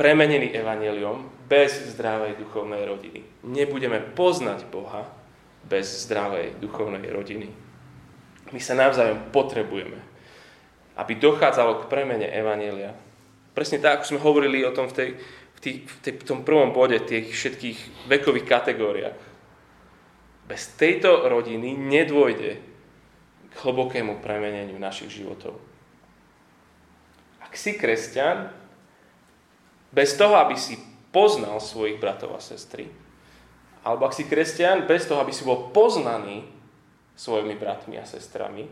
premenení 0.00 0.56
evaneliom 0.56 1.37
bez 1.48 1.96
zdravej 1.96 2.36
duchovnej 2.36 2.84
rodiny. 2.84 3.24
Nebudeme 3.48 4.04
poznať 4.12 4.68
Boha 4.68 5.08
bez 5.64 6.04
zdravej 6.04 6.60
duchovnej 6.60 7.08
rodiny. 7.08 7.48
My 8.52 8.60
sa 8.60 8.76
navzájom 8.76 9.32
potrebujeme, 9.32 10.00
aby 10.96 11.12
dochádzalo 11.16 11.84
k 11.84 11.88
premene 11.88 12.28
evanelia. 12.28 12.92
Presne 13.56 13.80
tak, 13.80 14.00
ako 14.00 14.08
sme 14.14 14.24
hovorili 14.24 14.64
o 14.64 14.72
tom 14.72 14.88
v, 14.88 14.94
tej, 14.94 15.08
v, 15.56 15.58
tý, 15.60 15.70
v, 15.84 15.96
tej, 16.04 16.12
v 16.20 16.24
tom 16.24 16.40
prvom 16.44 16.72
bode, 16.72 16.96
tých 17.04 17.32
všetkých 17.32 18.08
vekových 18.08 18.46
kategóriách. 18.46 19.18
Bez 20.48 20.72
tejto 20.80 21.28
rodiny 21.28 21.76
nedôjde 21.76 22.52
k 23.52 23.54
hlbokému 23.60 24.24
premeneniu 24.24 24.80
našich 24.80 25.12
životov. 25.12 25.60
Ak 27.44 27.52
si 27.56 27.76
kresťan, 27.76 28.48
bez 29.92 30.16
toho, 30.16 30.36
aby 30.36 30.56
si 30.56 30.76
poznal 31.10 31.60
svojich 31.60 32.00
bratov 32.00 32.36
a 32.36 32.40
sestry, 32.40 32.90
alebo 33.86 34.04
ak 34.04 34.16
si 34.16 34.28
kresťan, 34.28 34.84
bez 34.84 35.08
toho, 35.08 35.22
aby 35.24 35.32
si 35.32 35.46
bol 35.46 35.72
poznaný 35.72 36.44
svojimi 37.16 37.56
bratmi 37.56 37.96
a 37.96 38.04
sestrami, 38.04 38.68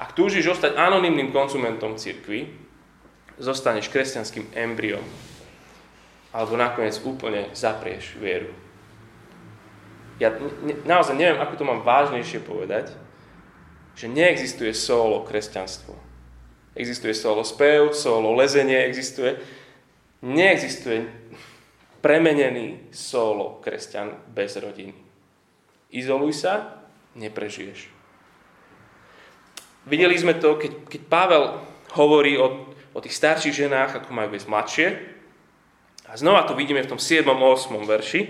ak 0.00 0.16
túžiš 0.16 0.56
ostať 0.56 0.80
anonymným 0.80 1.28
konzumentom 1.28 2.00
cirkvi, 2.00 2.48
zostaneš 3.36 3.92
kresťanským 3.92 4.52
embryom, 4.56 5.04
alebo 6.32 6.56
nakoniec 6.56 6.96
úplne 7.04 7.52
zaprieš 7.52 8.16
vieru. 8.16 8.52
Ja 10.20 10.32
naozaj 10.84 11.16
neviem, 11.16 11.40
ako 11.40 11.54
to 11.56 11.64
mám 11.64 11.80
vážnejšie 11.80 12.44
povedať, 12.44 12.92
že 13.96 14.06
neexistuje 14.08 14.72
solo 14.76 15.24
kresťanstvo. 15.24 15.96
Existuje 16.76 17.16
solo 17.16 17.42
spev, 17.42 17.96
solo 17.96 18.36
lezenie, 18.36 18.88
existuje. 18.88 19.36
Neexistuje 20.20 21.08
premenený 22.00 22.92
solo 22.92 23.60
kresťan 23.60 24.16
bez 24.32 24.56
rodiny. 24.56 24.96
Izoluj 25.92 26.32
sa, 26.36 26.84
neprežiješ. 27.16 27.88
Videli 29.88 30.16
sme 30.20 30.36
to, 30.36 30.60
keď, 30.60 30.72
keď 30.86 31.02
Pavel 31.08 31.44
hovorí 31.96 32.36
o, 32.36 32.68
o 32.92 32.98
tých 33.00 33.16
starších 33.16 33.66
ženách, 33.66 34.04
ako 34.04 34.12
majú 34.12 34.36
viesť 34.36 34.48
mladšie. 34.48 34.86
A 36.08 36.16
znova 36.20 36.44
to 36.44 36.54
vidíme 36.54 36.84
v 36.84 36.90
tom 36.94 37.00
7. 37.00 37.24
8. 37.24 37.34
verši. 37.88 38.20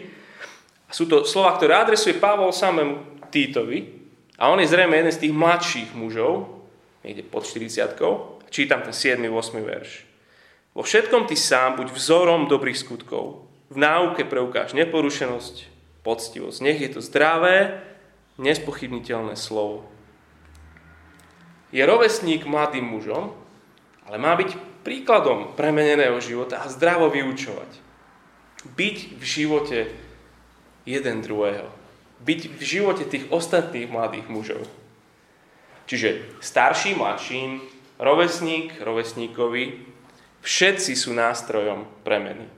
A 0.86 0.90
sú 0.94 1.10
to 1.10 1.26
slova, 1.26 1.58
ktoré 1.58 1.74
adresuje 1.74 2.18
Pavel 2.18 2.54
samému 2.54 3.22
Týtovi, 3.30 4.00
a 4.40 4.48
on 4.48 4.56
je 4.56 4.72
zrejme 4.72 4.96
jeden 4.96 5.12
z 5.12 5.28
tých 5.28 5.36
mladších 5.36 5.90
mužov, 5.92 6.64
niekde 7.04 7.28
pod 7.28 7.44
40 7.44 7.92
čítam 8.48 8.80
ten 8.80 8.96
7. 8.96 9.20
8. 9.20 9.60
verš. 9.60 10.09
Vo 10.80 10.88
všetkom 10.88 11.28
ty 11.28 11.36
sám 11.36 11.76
buď 11.76 11.92
vzorom 11.92 12.48
dobrých 12.48 12.80
skutkov. 12.80 13.44
V 13.68 13.76
náuke 13.76 14.24
preukáž 14.24 14.72
neporušenosť, 14.72 15.68
poctivosť. 16.00 16.64
Nech 16.64 16.80
je 16.80 16.88
to 16.96 17.04
zdravé, 17.04 17.84
nespochybniteľné 18.40 19.36
slovo. 19.36 19.84
Je 21.68 21.84
rovesník 21.84 22.48
mladým 22.48 22.88
mužom, 22.88 23.36
ale 24.08 24.16
má 24.16 24.32
byť 24.40 24.56
príkladom 24.80 25.52
premeneného 25.52 26.16
života 26.24 26.64
a 26.64 26.72
zdravo 26.72 27.12
vyučovať. 27.12 27.68
Byť 28.72 29.20
v 29.20 29.24
živote 29.28 29.78
jeden 30.88 31.20
druhého 31.20 31.68
byť 32.20 32.40
v 32.56 32.62
živote 32.62 33.04
tých 33.08 33.28
ostatných 33.32 33.88
mladých 33.88 34.28
mužov. 34.28 34.64
Čiže 35.88 36.40
starší, 36.44 36.94
mladším, 36.94 37.64
rovesník, 37.96 38.76
rovesníkovi, 38.80 39.90
všetci 40.40 40.92
sú 40.96 41.12
nástrojom 41.16 41.86
premeny. 42.04 42.48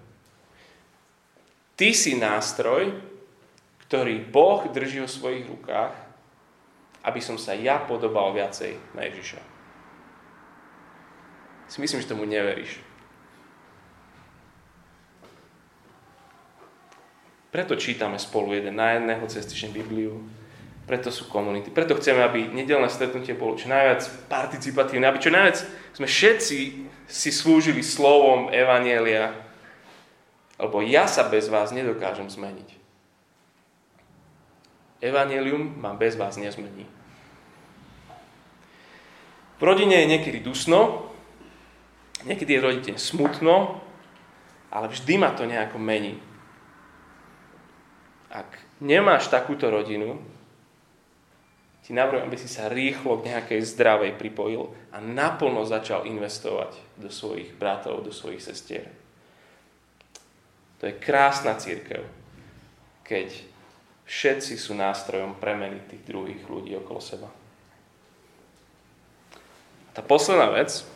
Ty 1.79 1.89
si 1.97 2.15
nástroj, 2.15 2.95
ktorý 3.89 4.23
Boh 4.25 4.65
drží 4.71 5.03
vo 5.03 5.11
svojich 5.11 5.45
rukách, 5.49 5.95
aby 7.03 7.21
som 7.21 7.35
sa 7.35 7.53
ja 7.53 7.83
podobal 7.83 8.31
viacej 8.33 8.79
na 8.95 9.05
Ježiša. 9.11 9.41
Si 11.67 11.81
myslím, 11.81 12.05
že 12.05 12.13
tomu 12.13 12.29
neveríš. 12.29 12.79
Preto 17.53 17.77
čítame 17.77 18.17
spolu 18.17 18.57
jeden 18.57 18.81
na 18.81 18.97
jedného 18.97 19.25
cez 19.29 19.45
Bibliu. 19.69 20.25
Preto 20.93 21.09
sú 21.09 21.33
komunity. 21.33 21.73
Preto 21.73 21.97
chceme, 21.97 22.21
aby 22.21 22.53
nedelné 22.53 22.93
stretnutie 22.93 23.33
bolo 23.33 23.57
čo 23.57 23.73
najviac 23.73 24.29
participatívne, 24.29 25.09
aby 25.09 25.25
čo 25.25 25.33
najviac 25.33 25.65
sme 25.97 26.05
všetci 26.05 26.59
si 27.09 27.31
slúžili 27.33 27.81
slovom 27.81 28.53
Evanielia 28.53 29.33
Lebo 30.61 30.85
ja 30.85 31.09
sa 31.09 31.25
bez 31.33 31.49
vás 31.49 31.73
nedokážem 31.73 32.29
zmeniť. 32.29 32.77
Evangelium 35.01 35.81
ma 35.81 35.97
bez 35.97 36.13
vás 36.15 36.37
nezmení. 36.37 36.85
V 39.57 39.63
rodine 39.65 39.97
je 40.05 40.13
niekedy 40.13 40.45
dusno, 40.45 41.09
niekedy 42.29 42.53
je 42.53 42.61
rodine 42.61 43.01
smutno, 43.01 43.81
ale 44.69 44.93
vždy 44.93 45.15
ma 45.17 45.33
to 45.33 45.49
nejako 45.49 45.81
mení. 45.81 46.21
Ak 48.29 48.61
nemáš 48.85 49.33
takúto 49.33 49.73
rodinu, 49.73 50.21
ti 51.83 51.91
navrhujem, 51.91 52.31
aby 52.31 52.39
si 52.39 52.47
sa 52.47 52.71
rýchlo 52.71 53.19
k 53.19 53.35
nejakej 53.35 53.61
zdravej 53.75 54.15
pripojil 54.15 54.71
a 54.95 55.03
naplno 55.03 55.67
začal 55.67 56.07
investovať 56.07 56.79
do 56.95 57.11
svojich 57.11 57.59
bratov, 57.59 58.07
do 58.07 58.15
svojich 58.15 58.39
sestier. 58.39 58.87
To 60.79 60.87
je 60.87 60.95
krásna 60.95 61.59
církev, 61.59 62.07
keď 63.03 63.35
všetci 64.07 64.55
sú 64.59 64.79
nástrojom 64.79 65.39
premeny 65.43 65.83
tých 65.91 66.03
druhých 66.07 66.43
ľudí 66.47 66.75
okolo 66.79 67.03
seba. 67.03 67.31
A 69.87 69.91
tá 69.91 70.03
posledná 70.07 70.55
vec, 70.55 70.87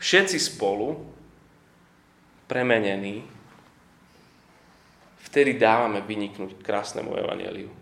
všetci 0.00 0.36
spolu 0.36 1.00
premenení, 2.44 3.24
vtedy 5.24 5.56
dávame 5.56 6.04
vyniknúť 6.04 6.60
krásnemu 6.60 7.16
evaneliu. 7.16 7.81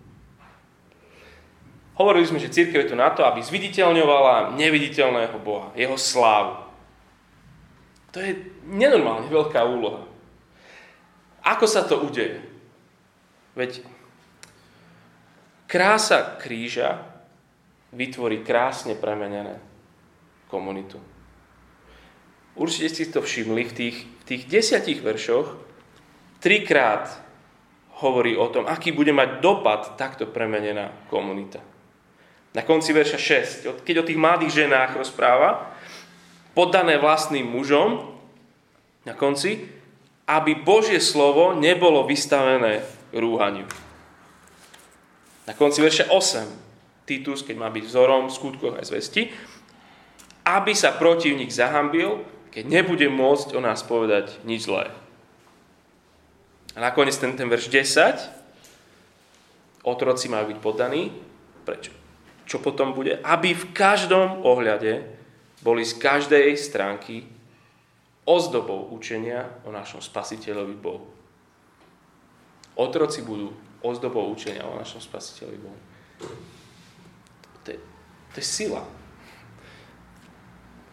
Hovorili 2.01 2.25
sme, 2.25 2.41
že 2.41 2.49
církev 2.49 2.89
je 2.89 2.91
tu 2.91 2.97
na 2.97 3.13
to, 3.13 3.29
aby 3.29 3.45
zviditeľňovala 3.45 4.57
neviditeľného 4.57 5.37
Boha, 5.45 5.69
jeho 5.77 6.01
slávu. 6.01 6.65
To 8.17 8.25
je 8.25 8.41
nenormálne 8.65 9.29
veľká 9.29 9.61
úloha. 9.69 10.09
Ako 11.45 11.69
sa 11.69 11.85
to 11.85 12.01
udeje? 12.01 12.41
Veď 13.53 13.85
krása 15.69 16.41
kríža 16.41 17.05
vytvorí 17.93 18.41
krásne 18.49 18.97
premenené 18.97 19.61
komunitu. 20.49 20.97
Určite 22.57 22.89
ste 22.97 23.13
to 23.13 23.21
všimli 23.21 23.69
v 23.69 23.77
tých, 23.77 23.97
v 24.09 24.23
tých 24.25 24.43
desiatich 24.49 25.05
veršoch. 25.05 25.53
Trikrát 26.41 27.13
hovorí 28.01 28.41
o 28.41 28.49
tom, 28.49 28.65
aký 28.65 28.89
bude 28.97 29.13
mať 29.13 29.45
dopad 29.45 30.01
takto 30.01 30.25
premenená 30.25 30.89
komunita. 31.13 31.70
Na 32.51 32.67
konci 32.67 32.91
verša 32.91 33.19
6, 33.63 33.87
keď 33.87 34.03
o 34.03 34.07
tých 34.07 34.19
mladých 34.19 34.67
ženách 34.67 34.99
rozpráva, 34.99 35.71
poddané 36.55 36.99
vlastným 36.99 37.47
mužom, 37.47 38.19
na 39.07 39.17
konci, 39.17 39.65
aby 40.29 40.55
Božie 40.55 41.01
slovo 41.01 41.57
nebolo 41.57 42.05
vystavené 42.05 42.85
rúhaniu. 43.11 43.67
Na 45.49 45.57
konci 45.57 45.83
verša 45.83 46.13
8, 46.13 47.09
Titus, 47.09 47.43
keď 47.43 47.57
má 47.59 47.69
byť 47.73 47.85
vzorom 47.91 48.31
v 48.31 48.37
skutkoch 48.37 48.79
aj 48.79 48.87
zvesti, 48.87 49.35
aby 50.47 50.73
sa 50.77 50.95
protivník 50.95 51.51
zahambil, 51.51 52.23
keď 52.55 52.65
nebude 52.67 53.09
môcť 53.11 53.59
o 53.59 53.61
nás 53.63 53.83
povedať 53.83 54.39
nič 54.47 54.71
zlé. 54.71 54.95
A 56.79 56.81
nakoniec 56.83 57.19
ten, 57.19 57.35
ten 57.35 57.51
verš 57.51 57.67
10, 57.67 59.83
otroci 59.83 60.31
majú 60.31 60.55
byť 60.55 60.59
podaní. 60.63 61.11
Prečo? 61.67 62.00
Čo 62.51 62.59
potom 62.59 62.91
bude? 62.91 63.23
Aby 63.23 63.55
v 63.55 63.71
každom 63.71 64.43
ohľade 64.43 65.07
boli 65.63 65.87
z 65.87 65.95
každej 66.03 66.59
stránky 66.59 67.23
ozdobou 68.27 68.91
učenia 68.91 69.47
o 69.63 69.71
našom 69.71 70.03
spasiteľovi 70.03 70.75
Bohu. 70.75 71.07
Otroci 72.75 73.23
budú 73.23 73.55
ozdobou 73.87 74.27
učenia 74.35 74.67
o 74.67 74.75
našom 74.75 74.99
spasiteľovi 74.99 75.59
Bohu. 75.63 75.81
To 77.63 77.69
je, 77.71 77.79
to 78.35 78.37
je 78.43 78.47
sila 78.47 78.83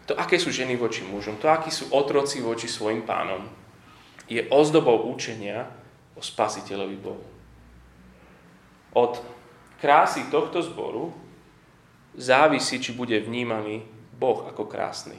to, 0.08 0.16
aké 0.16 0.40
sú 0.40 0.48
ženy 0.48 0.72
voči 0.80 1.04
mužom, 1.04 1.36
to, 1.36 1.52
akí 1.52 1.68
sú 1.68 1.92
otroci 1.92 2.40
voči 2.40 2.64
svojim 2.64 3.04
pánom, 3.04 3.44
je 4.24 4.40
ozdobou 4.48 5.04
učenia 5.12 5.68
o 6.16 6.24
spasiteľovi 6.24 6.96
Bohu. 6.96 7.28
Od 8.96 9.20
krásy 9.76 10.32
tohto 10.32 10.64
zboru 10.64 11.12
závisí, 12.16 12.80
či 12.80 12.96
bude 12.96 13.18
vnímaný 13.20 13.84
Boh 14.16 14.46
ako 14.48 14.64
krásny. 14.64 15.18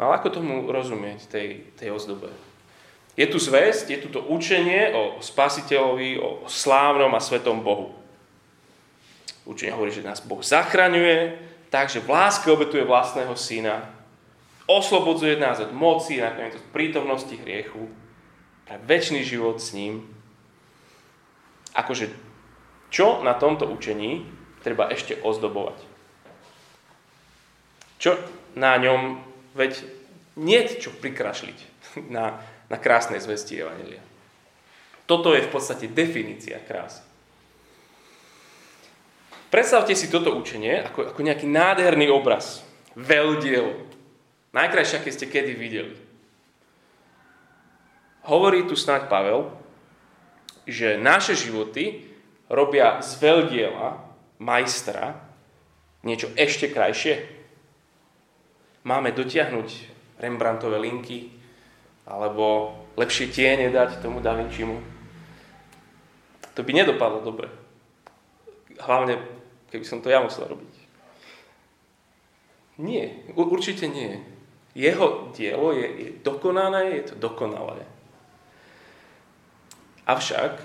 Ale 0.00 0.18
ako 0.18 0.28
tomu 0.42 0.66
rozumieť, 0.66 1.28
tej, 1.28 1.48
tej 1.76 1.92
ozdobe? 1.94 2.32
Je 3.12 3.28
tu 3.28 3.36
zväzť, 3.36 3.92
je 3.92 3.98
tu 4.00 4.08
to 4.08 4.24
učenie 4.24 4.90
o 4.96 5.20
spasiteľovi, 5.20 6.16
o 6.16 6.48
slávnom 6.48 7.12
a 7.12 7.20
svetom 7.20 7.60
Bohu. 7.60 7.92
Učenie 9.44 9.76
hovorí, 9.76 9.92
že 9.92 10.06
nás 10.06 10.24
Boh 10.24 10.40
zachraňuje, 10.40 11.36
takže 11.68 12.00
v 12.00 12.08
láske 12.08 12.48
obetuje 12.48 12.88
vlastného 12.88 13.36
syna, 13.36 13.84
oslobodzuje 14.64 15.36
nás 15.36 15.60
od 15.60 15.76
moci, 15.76 16.24
nakoniec 16.24 16.56
od 16.56 16.66
prítomnosti 16.72 17.34
hriechu, 17.36 17.90
pre 18.64 18.78
väčší 18.80 19.20
život 19.26 19.60
s 19.60 19.76
ním. 19.76 20.08
Akože, 21.76 22.08
čo 22.88 23.20
na 23.20 23.36
tomto 23.36 23.68
učení 23.68 24.24
treba 24.62 24.88
ešte 24.88 25.18
ozdobovať? 25.20 25.78
Čo 28.02 28.18
na 28.58 28.74
ňom, 28.78 29.18
veď 29.54 29.82
nie 30.40 30.60
čo 30.80 30.90
prikrašliť 30.90 31.58
na, 32.14 32.40
na 32.72 32.76
krásnej 32.80 33.20
zvesti 33.20 33.60
Evangelia. 33.60 34.02
Toto 35.04 35.34
je 35.34 35.44
v 35.44 35.52
podstate 35.52 35.90
definícia 35.90 36.56
krásy. 36.62 37.04
Predstavte 39.52 39.92
si 39.92 40.08
toto 40.08 40.32
učenie 40.32 40.80
ako, 40.80 41.12
ako 41.12 41.20
nejaký 41.20 41.44
nádherný 41.44 42.08
obraz. 42.08 42.64
Veľdiel. 42.96 43.84
Najkrajšie, 44.56 44.96
aké 44.96 45.10
ste 45.12 45.28
kedy 45.28 45.52
videli. 45.52 45.92
Hovorí 48.24 48.64
tu 48.64 48.72
snáď 48.72 49.12
Pavel, 49.12 49.52
že 50.64 50.96
naše 50.96 51.36
životy 51.36 52.06
robia 52.48 53.04
z 53.04 53.18
veľdiela, 53.20 54.11
majstra, 54.42 55.22
niečo 56.02 56.34
ešte 56.34 56.66
krajšie. 56.74 57.22
Máme 58.82 59.14
dotiahnuť 59.14 59.68
Rembrandtové 60.18 60.82
linky, 60.82 61.30
alebo 62.10 62.74
lepšie 62.98 63.30
tiene 63.30 63.70
dať 63.70 64.02
tomu 64.02 64.18
Da 64.18 64.34
Vincimu. 64.34 64.82
To 66.52 66.60
by 66.66 66.70
nedopadlo 66.74 67.22
dobre. 67.22 67.46
Hlavne 68.82 69.22
keby 69.70 69.86
som 69.86 70.02
to 70.02 70.10
ja 70.10 70.18
musel 70.20 70.50
robiť. 70.50 70.74
Nie, 72.82 73.24
určite 73.38 73.86
nie. 73.86 74.20
Jeho 74.74 75.32
dielo 75.36 75.72
je, 75.76 75.86
je 75.86 76.08
dokonané, 76.24 77.00
je 77.00 77.12
to 77.12 77.14
dokonalé. 77.20 77.84
Avšak 80.08 80.58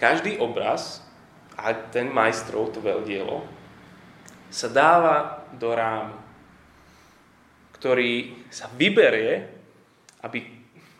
každý 0.00 0.40
obraz, 0.40 1.04
a 1.54 1.74
ten 1.90 2.10
majstrov, 2.10 2.74
to 2.74 2.82
dielo, 3.06 3.46
sa 4.50 4.70
dáva 4.70 5.46
do 5.54 5.70
rámu, 5.74 6.14
ktorý 7.78 8.46
sa 8.50 8.70
vyberie, 8.70 9.50
aby, 10.22 10.40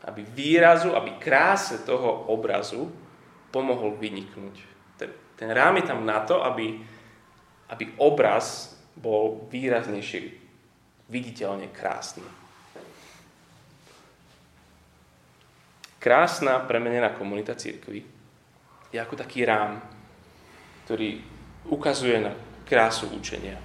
aby 0.04 0.20
výrazu, 0.22 0.94
aby 0.94 1.16
kráse 1.22 1.82
toho 1.86 2.26
obrazu 2.30 2.90
pomohol 3.54 3.94
vyniknúť. 3.94 4.54
Ten, 4.98 5.10
ten 5.38 5.48
rám 5.54 5.78
je 5.78 5.84
tam 5.86 6.02
na 6.02 6.18
to, 6.26 6.42
aby, 6.42 6.82
aby 7.70 7.84
obraz 8.02 8.74
bol 8.98 9.46
výraznejší, 9.50 10.34
viditeľne 11.10 11.70
krásny. 11.70 12.26
Krásna 16.02 16.60
premenená 16.60 17.16
komunita 17.16 17.56
církvy 17.56 18.04
je 18.92 18.98
ako 19.00 19.16
taký 19.16 19.48
rám, 19.48 19.80
ktorý 20.84 21.24
ukazuje 21.68 22.20
na 22.20 22.32
krásu 22.68 23.08
učenia, 23.12 23.56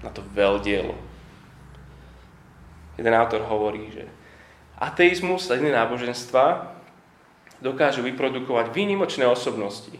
na 0.00 0.10
to 0.12 0.24
veľdielo. 0.32 0.96
Jeden 2.96 3.14
autor 3.16 3.44
hovorí, 3.44 3.90
že 3.92 4.04
ateizmus 4.78 5.50
a 5.50 5.58
iné 5.58 5.72
náboženstva 5.72 6.76
dokážu 7.60 8.04
vyprodukovať 8.04 8.70
výnimočné 8.72 9.24
osobnosti, 9.24 9.96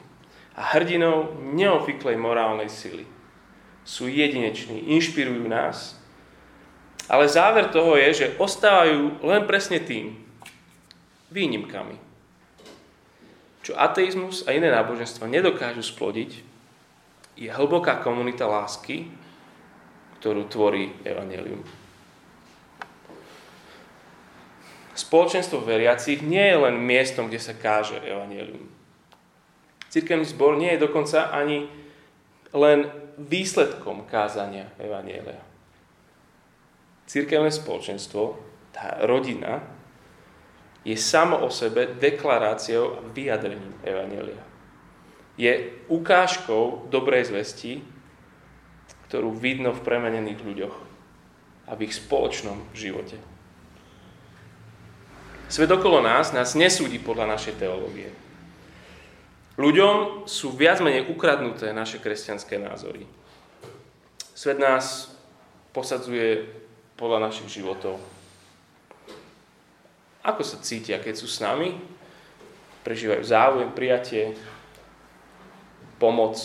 a 0.55 0.63
hrdinou 0.79 1.35
neofiklej 1.55 2.15
morálnej 2.15 2.71
sily. 2.71 3.03
Sú 3.83 4.07
jedineční, 4.07 4.95
inšpirujú 4.97 5.45
nás, 5.51 5.99
ale 7.11 7.29
záver 7.29 7.69
toho 7.69 7.99
je, 8.01 8.25
že 8.25 8.33
ostávajú 8.41 9.21
len 9.21 9.45
presne 9.45 9.83
tým, 9.83 10.17
výnimkami. 11.29 12.01
Čo 13.65 13.73
ateizmus 13.81 14.45
a 14.45 14.53
iné 14.53 14.69
náboženstva 14.69 15.25
nedokážu 15.25 15.81
splodiť, 15.81 16.45
je 17.35 17.49
hlboká 17.49 18.05
komunita 18.05 18.45
lásky, 18.45 19.09
ktorú 20.21 20.47
tvorí 20.47 20.93
Evangelium. 21.03 21.65
Spoločenstvo 24.95 25.59
veriacich 25.67 26.23
nie 26.23 26.55
je 26.55 26.55
len 26.55 26.79
miestom, 26.79 27.27
kde 27.27 27.43
sa 27.43 27.59
káže 27.59 27.99
evanelium. 28.07 28.71
Cirkevný 29.91 30.23
zbor 30.23 30.55
nie 30.55 30.71
je 30.75 30.87
dokonca 30.87 31.35
ani 31.35 31.67
len 32.55 32.87
výsledkom 33.19 34.07
kázania 34.07 34.71
evanielia. 34.79 35.43
Cirkevné 37.11 37.51
spoločenstvo, 37.51 38.39
tá 38.71 39.03
rodina, 39.03 39.67
je 40.85 40.97
samo 41.01 41.41
o 41.41 41.49
sebe 41.49 41.97
deklaráciou 41.97 43.01
a 43.01 43.05
vyjadrením 43.09 43.73
evanielia. 43.81 44.45
Je 45.41 45.81
ukážkou 45.89 46.87
dobrej 46.93 47.33
zvesti, 47.33 47.81
ktorú 49.09 49.35
vidno 49.35 49.73
v 49.73 49.81
premenených 49.83 50.41
ľuďoch 50.45 50.77
a 51.67 51.73
v 51.75 51.89
ich 51.89 51.97
spoločnom 51.97 52.61
živote. 52.77 53.17
Svet 55.49 55.73
okolo 55.73 56.05
nás 56.05 56.37
nás 56.37 56.57
nesúdi 56.57 57.01
podľa 57.01 57.37
našej 57.37 57.57
teológie. 57.57 58.13
Ľuďom 59.55 60.27
sú 60.27 60.51
viac 60.51 60.83
menej 60.83 61.07
ukradnuté 61.09 61.71
naše 61.71 62.03
kresťanské 62.03 62.59
názory. 62.59 63.07
Svet 64.35 64.59
nás 64.59 65.15
posadzuje 65.71 66.43
podľa 66.99 67.31
našich 67.31 67.63
životov. 67.63 68.03
Ako 70.25 70.41
sa 70.41 70.57
cítia, 70.65 70.97
keď 70.97 71.15
sú 71.21 71.29
s 71.29 71.45
nami? 71.45 71.77
Prežívajú 72.81 73.23
záujem, 73.29 73.69
prijatie, 73.77 74.33
pomoc. 76.01 76.41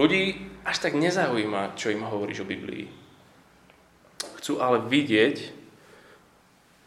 Ľudí 0.00 0.48
až 0.64 0.76
tak 0.80 0.96
nezaujíma, 0.96 1.76
čo 1.76 1.92
im 1.92 2.08
hovoríš 2.08 2.40
o 2.40 2.48
Biblii. 2.48 2.88
Chcú 4.40 4.64
ale 4.64 4.80
vidieť, 4.80 5.36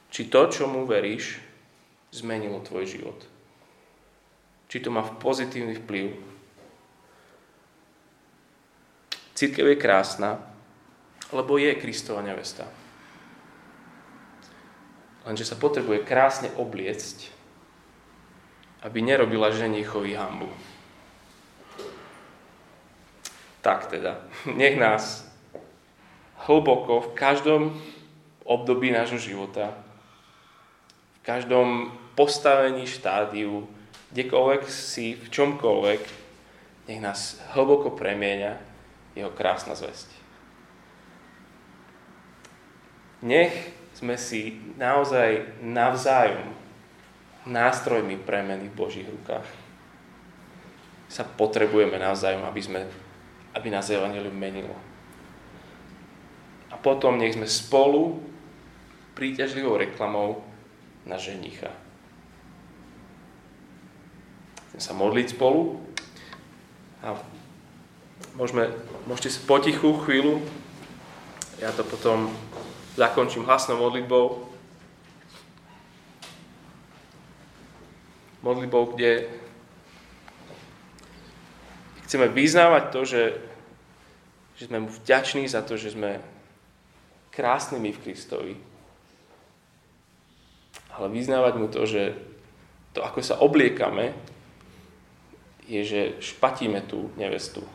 či 0.09 0.21
to, 0.29 0.41
čo 0.49 0.65
mu 0.65 0.89
veríš, 0.89 1.37
zmenilo 2.09 2.61
tvoj 2.65 2.85
život. 2.89 3.19
Či 4.69 4.81
to 4.81 4.89
má 4.89 5.05
pozitívny 5.05 5.77
vplyv. 5.77 6.13
Církev 9.33 9.65
je 9.73 9.77
krásna, 9.77 10.41
lebo 11.33 11.57
je 11.57 11.73
Kristova 11.77 12.21
nevesta. 12.21 12.69
Lenže 15.23 15.47
sa 15.47 15.55
potrebuje 15.55 16.03
krásne 16.03 16.51
obliecť, 16.59 17.31
aby 18.83 18.99
nerobila 18.99 19.55
ženichovi 19.55 20.19
hambu. 20.19 20.51
Tak 23.63 23.87
teda, 23.87 24.19
nech 24.59 24.75
nás 24.75 25.23
hlboko 26.43 26.99
v 26.99 27.09
každom 27.15 27.61
období 28.43 28.91
nášho 28.91 29.17
života 29.19 29.71
v 31.23 31.31
každom 31.31 31.87
postavení 32.19 32.83
štádiu, 32.83 33.63
kdekoľvek 34.11 34.67
si, 34.67 35.15
v 35.15 35.27
čomkoľvek, 35.31 36.01
nech 36.91 36.99
nás 36.99 37.39
hlboko 37.55 37.95
premieňa 37.95 38.59
jeho 39.15 39.31
krásna 39.31 39.71
zväzť. 39.71 40.11
Nech 43.23 43.55
sme 44.03 44.19
si 44.19 44.59
naozaj 44.75 45.63
navzájom 45.63 46.51
nástrojmi 47.47 48.19
premeny 48.19 48.67
v 48.67 48.75
Božích 48.75 49.07
rukách. 49.07 49.47
Sa 51.07 51.23
potrebujeme 51.23 51.95
navzájom, 51.95 52.43
aby, 52.43 52.59
sme, 52.59 52.81
aby 53.55 53.67
nás 53.71 53.87
Evangelium 53.87 54.35
menilo. 54.35 54.75
A 56.67 56.75
potom 56.75 57.15
nech 57.15 57.39
sme 57.39 57.47
spolu 57.47 58.19
príťažlivou 59.15 59.79
reklamou 59.79 60.43
na 61.07 61.15
ženicha. 61.15 61.71
Chcem 64.67 64.81
sa 64.81 64.93
modliť 64.97 65.37
spolu 65.37 65.79
a 67.05 67.15
môžeme, 68.35 68.67
môžete 69.07 69.29
si 69.37 69.39
potichu 69.45 69.95
chvíľu, 70.01 70.41
ja 71.61 71.69
to 71.71 71.85
potom 71.85 72.33
zakončím 72.95 73.45
hlasnou 73.45 73.77
modlitbou. 73.77 74.49
Modlitbou, 78.43 78.85
kde 78.93 79.27
chceme 82.05 82.27
vyznávať 82.27 82.83
to, 82.91 83.01
že, 83.07 83.23
že 84.59 84.69
sme 84.69 84.85
mu 84.85 84.89
vďační 84.91 85.47
za 85.49 85.65
to, 85.65 85.79
že 85.79 85.95
sme 85.95 86.21
krásnymi 87.33 87.89
v 87.89 88.01
Kristovi, 88.03 88.55
ale 90.93 91.09
vyznávať 91.09 91.53
mu 91.57 91.65
to, 91.71 91.89
že 91.89 92.13
to, 92.93 93.01
ako 93.01 93.25
sa 93.25 93.41
obliekame, 93.41 94.13
je, 95.65 95.81
že 95.81 96.01
špatíme 96.21 96.85
tú 96.85 97.09
nevestu. 97.17 97.65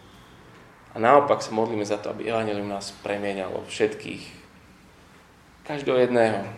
A 0.95 1.03
naopak 1.03 1.43
sa 1.43 1.51
modlíme 1.51 1.83
za 1.83 1.99
to, 1.99 2.15
aby 2.15 2.31
Evangelium 2.31 2.71
nás 2.71 2.95
premieňalo 3.03 3.67
všetkých, 3.67 4.38
každého 5.69 6.01
jedného. 6.01 6.49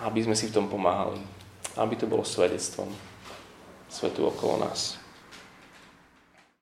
Aby 0.00 0.24
sme 0.24 0.32
si 0.32 0.48
v 0.48 0.56
tom 0.56 0.66
pomáhali. 0.72 1.20
Aby 1.76 2.00
to 2.00 2.08
bolo 2.08 2.24
svedectvom 2.24 2.88
svetu 3.92 4.24
okolo 4.32 4.64
nás. 4.64 4.96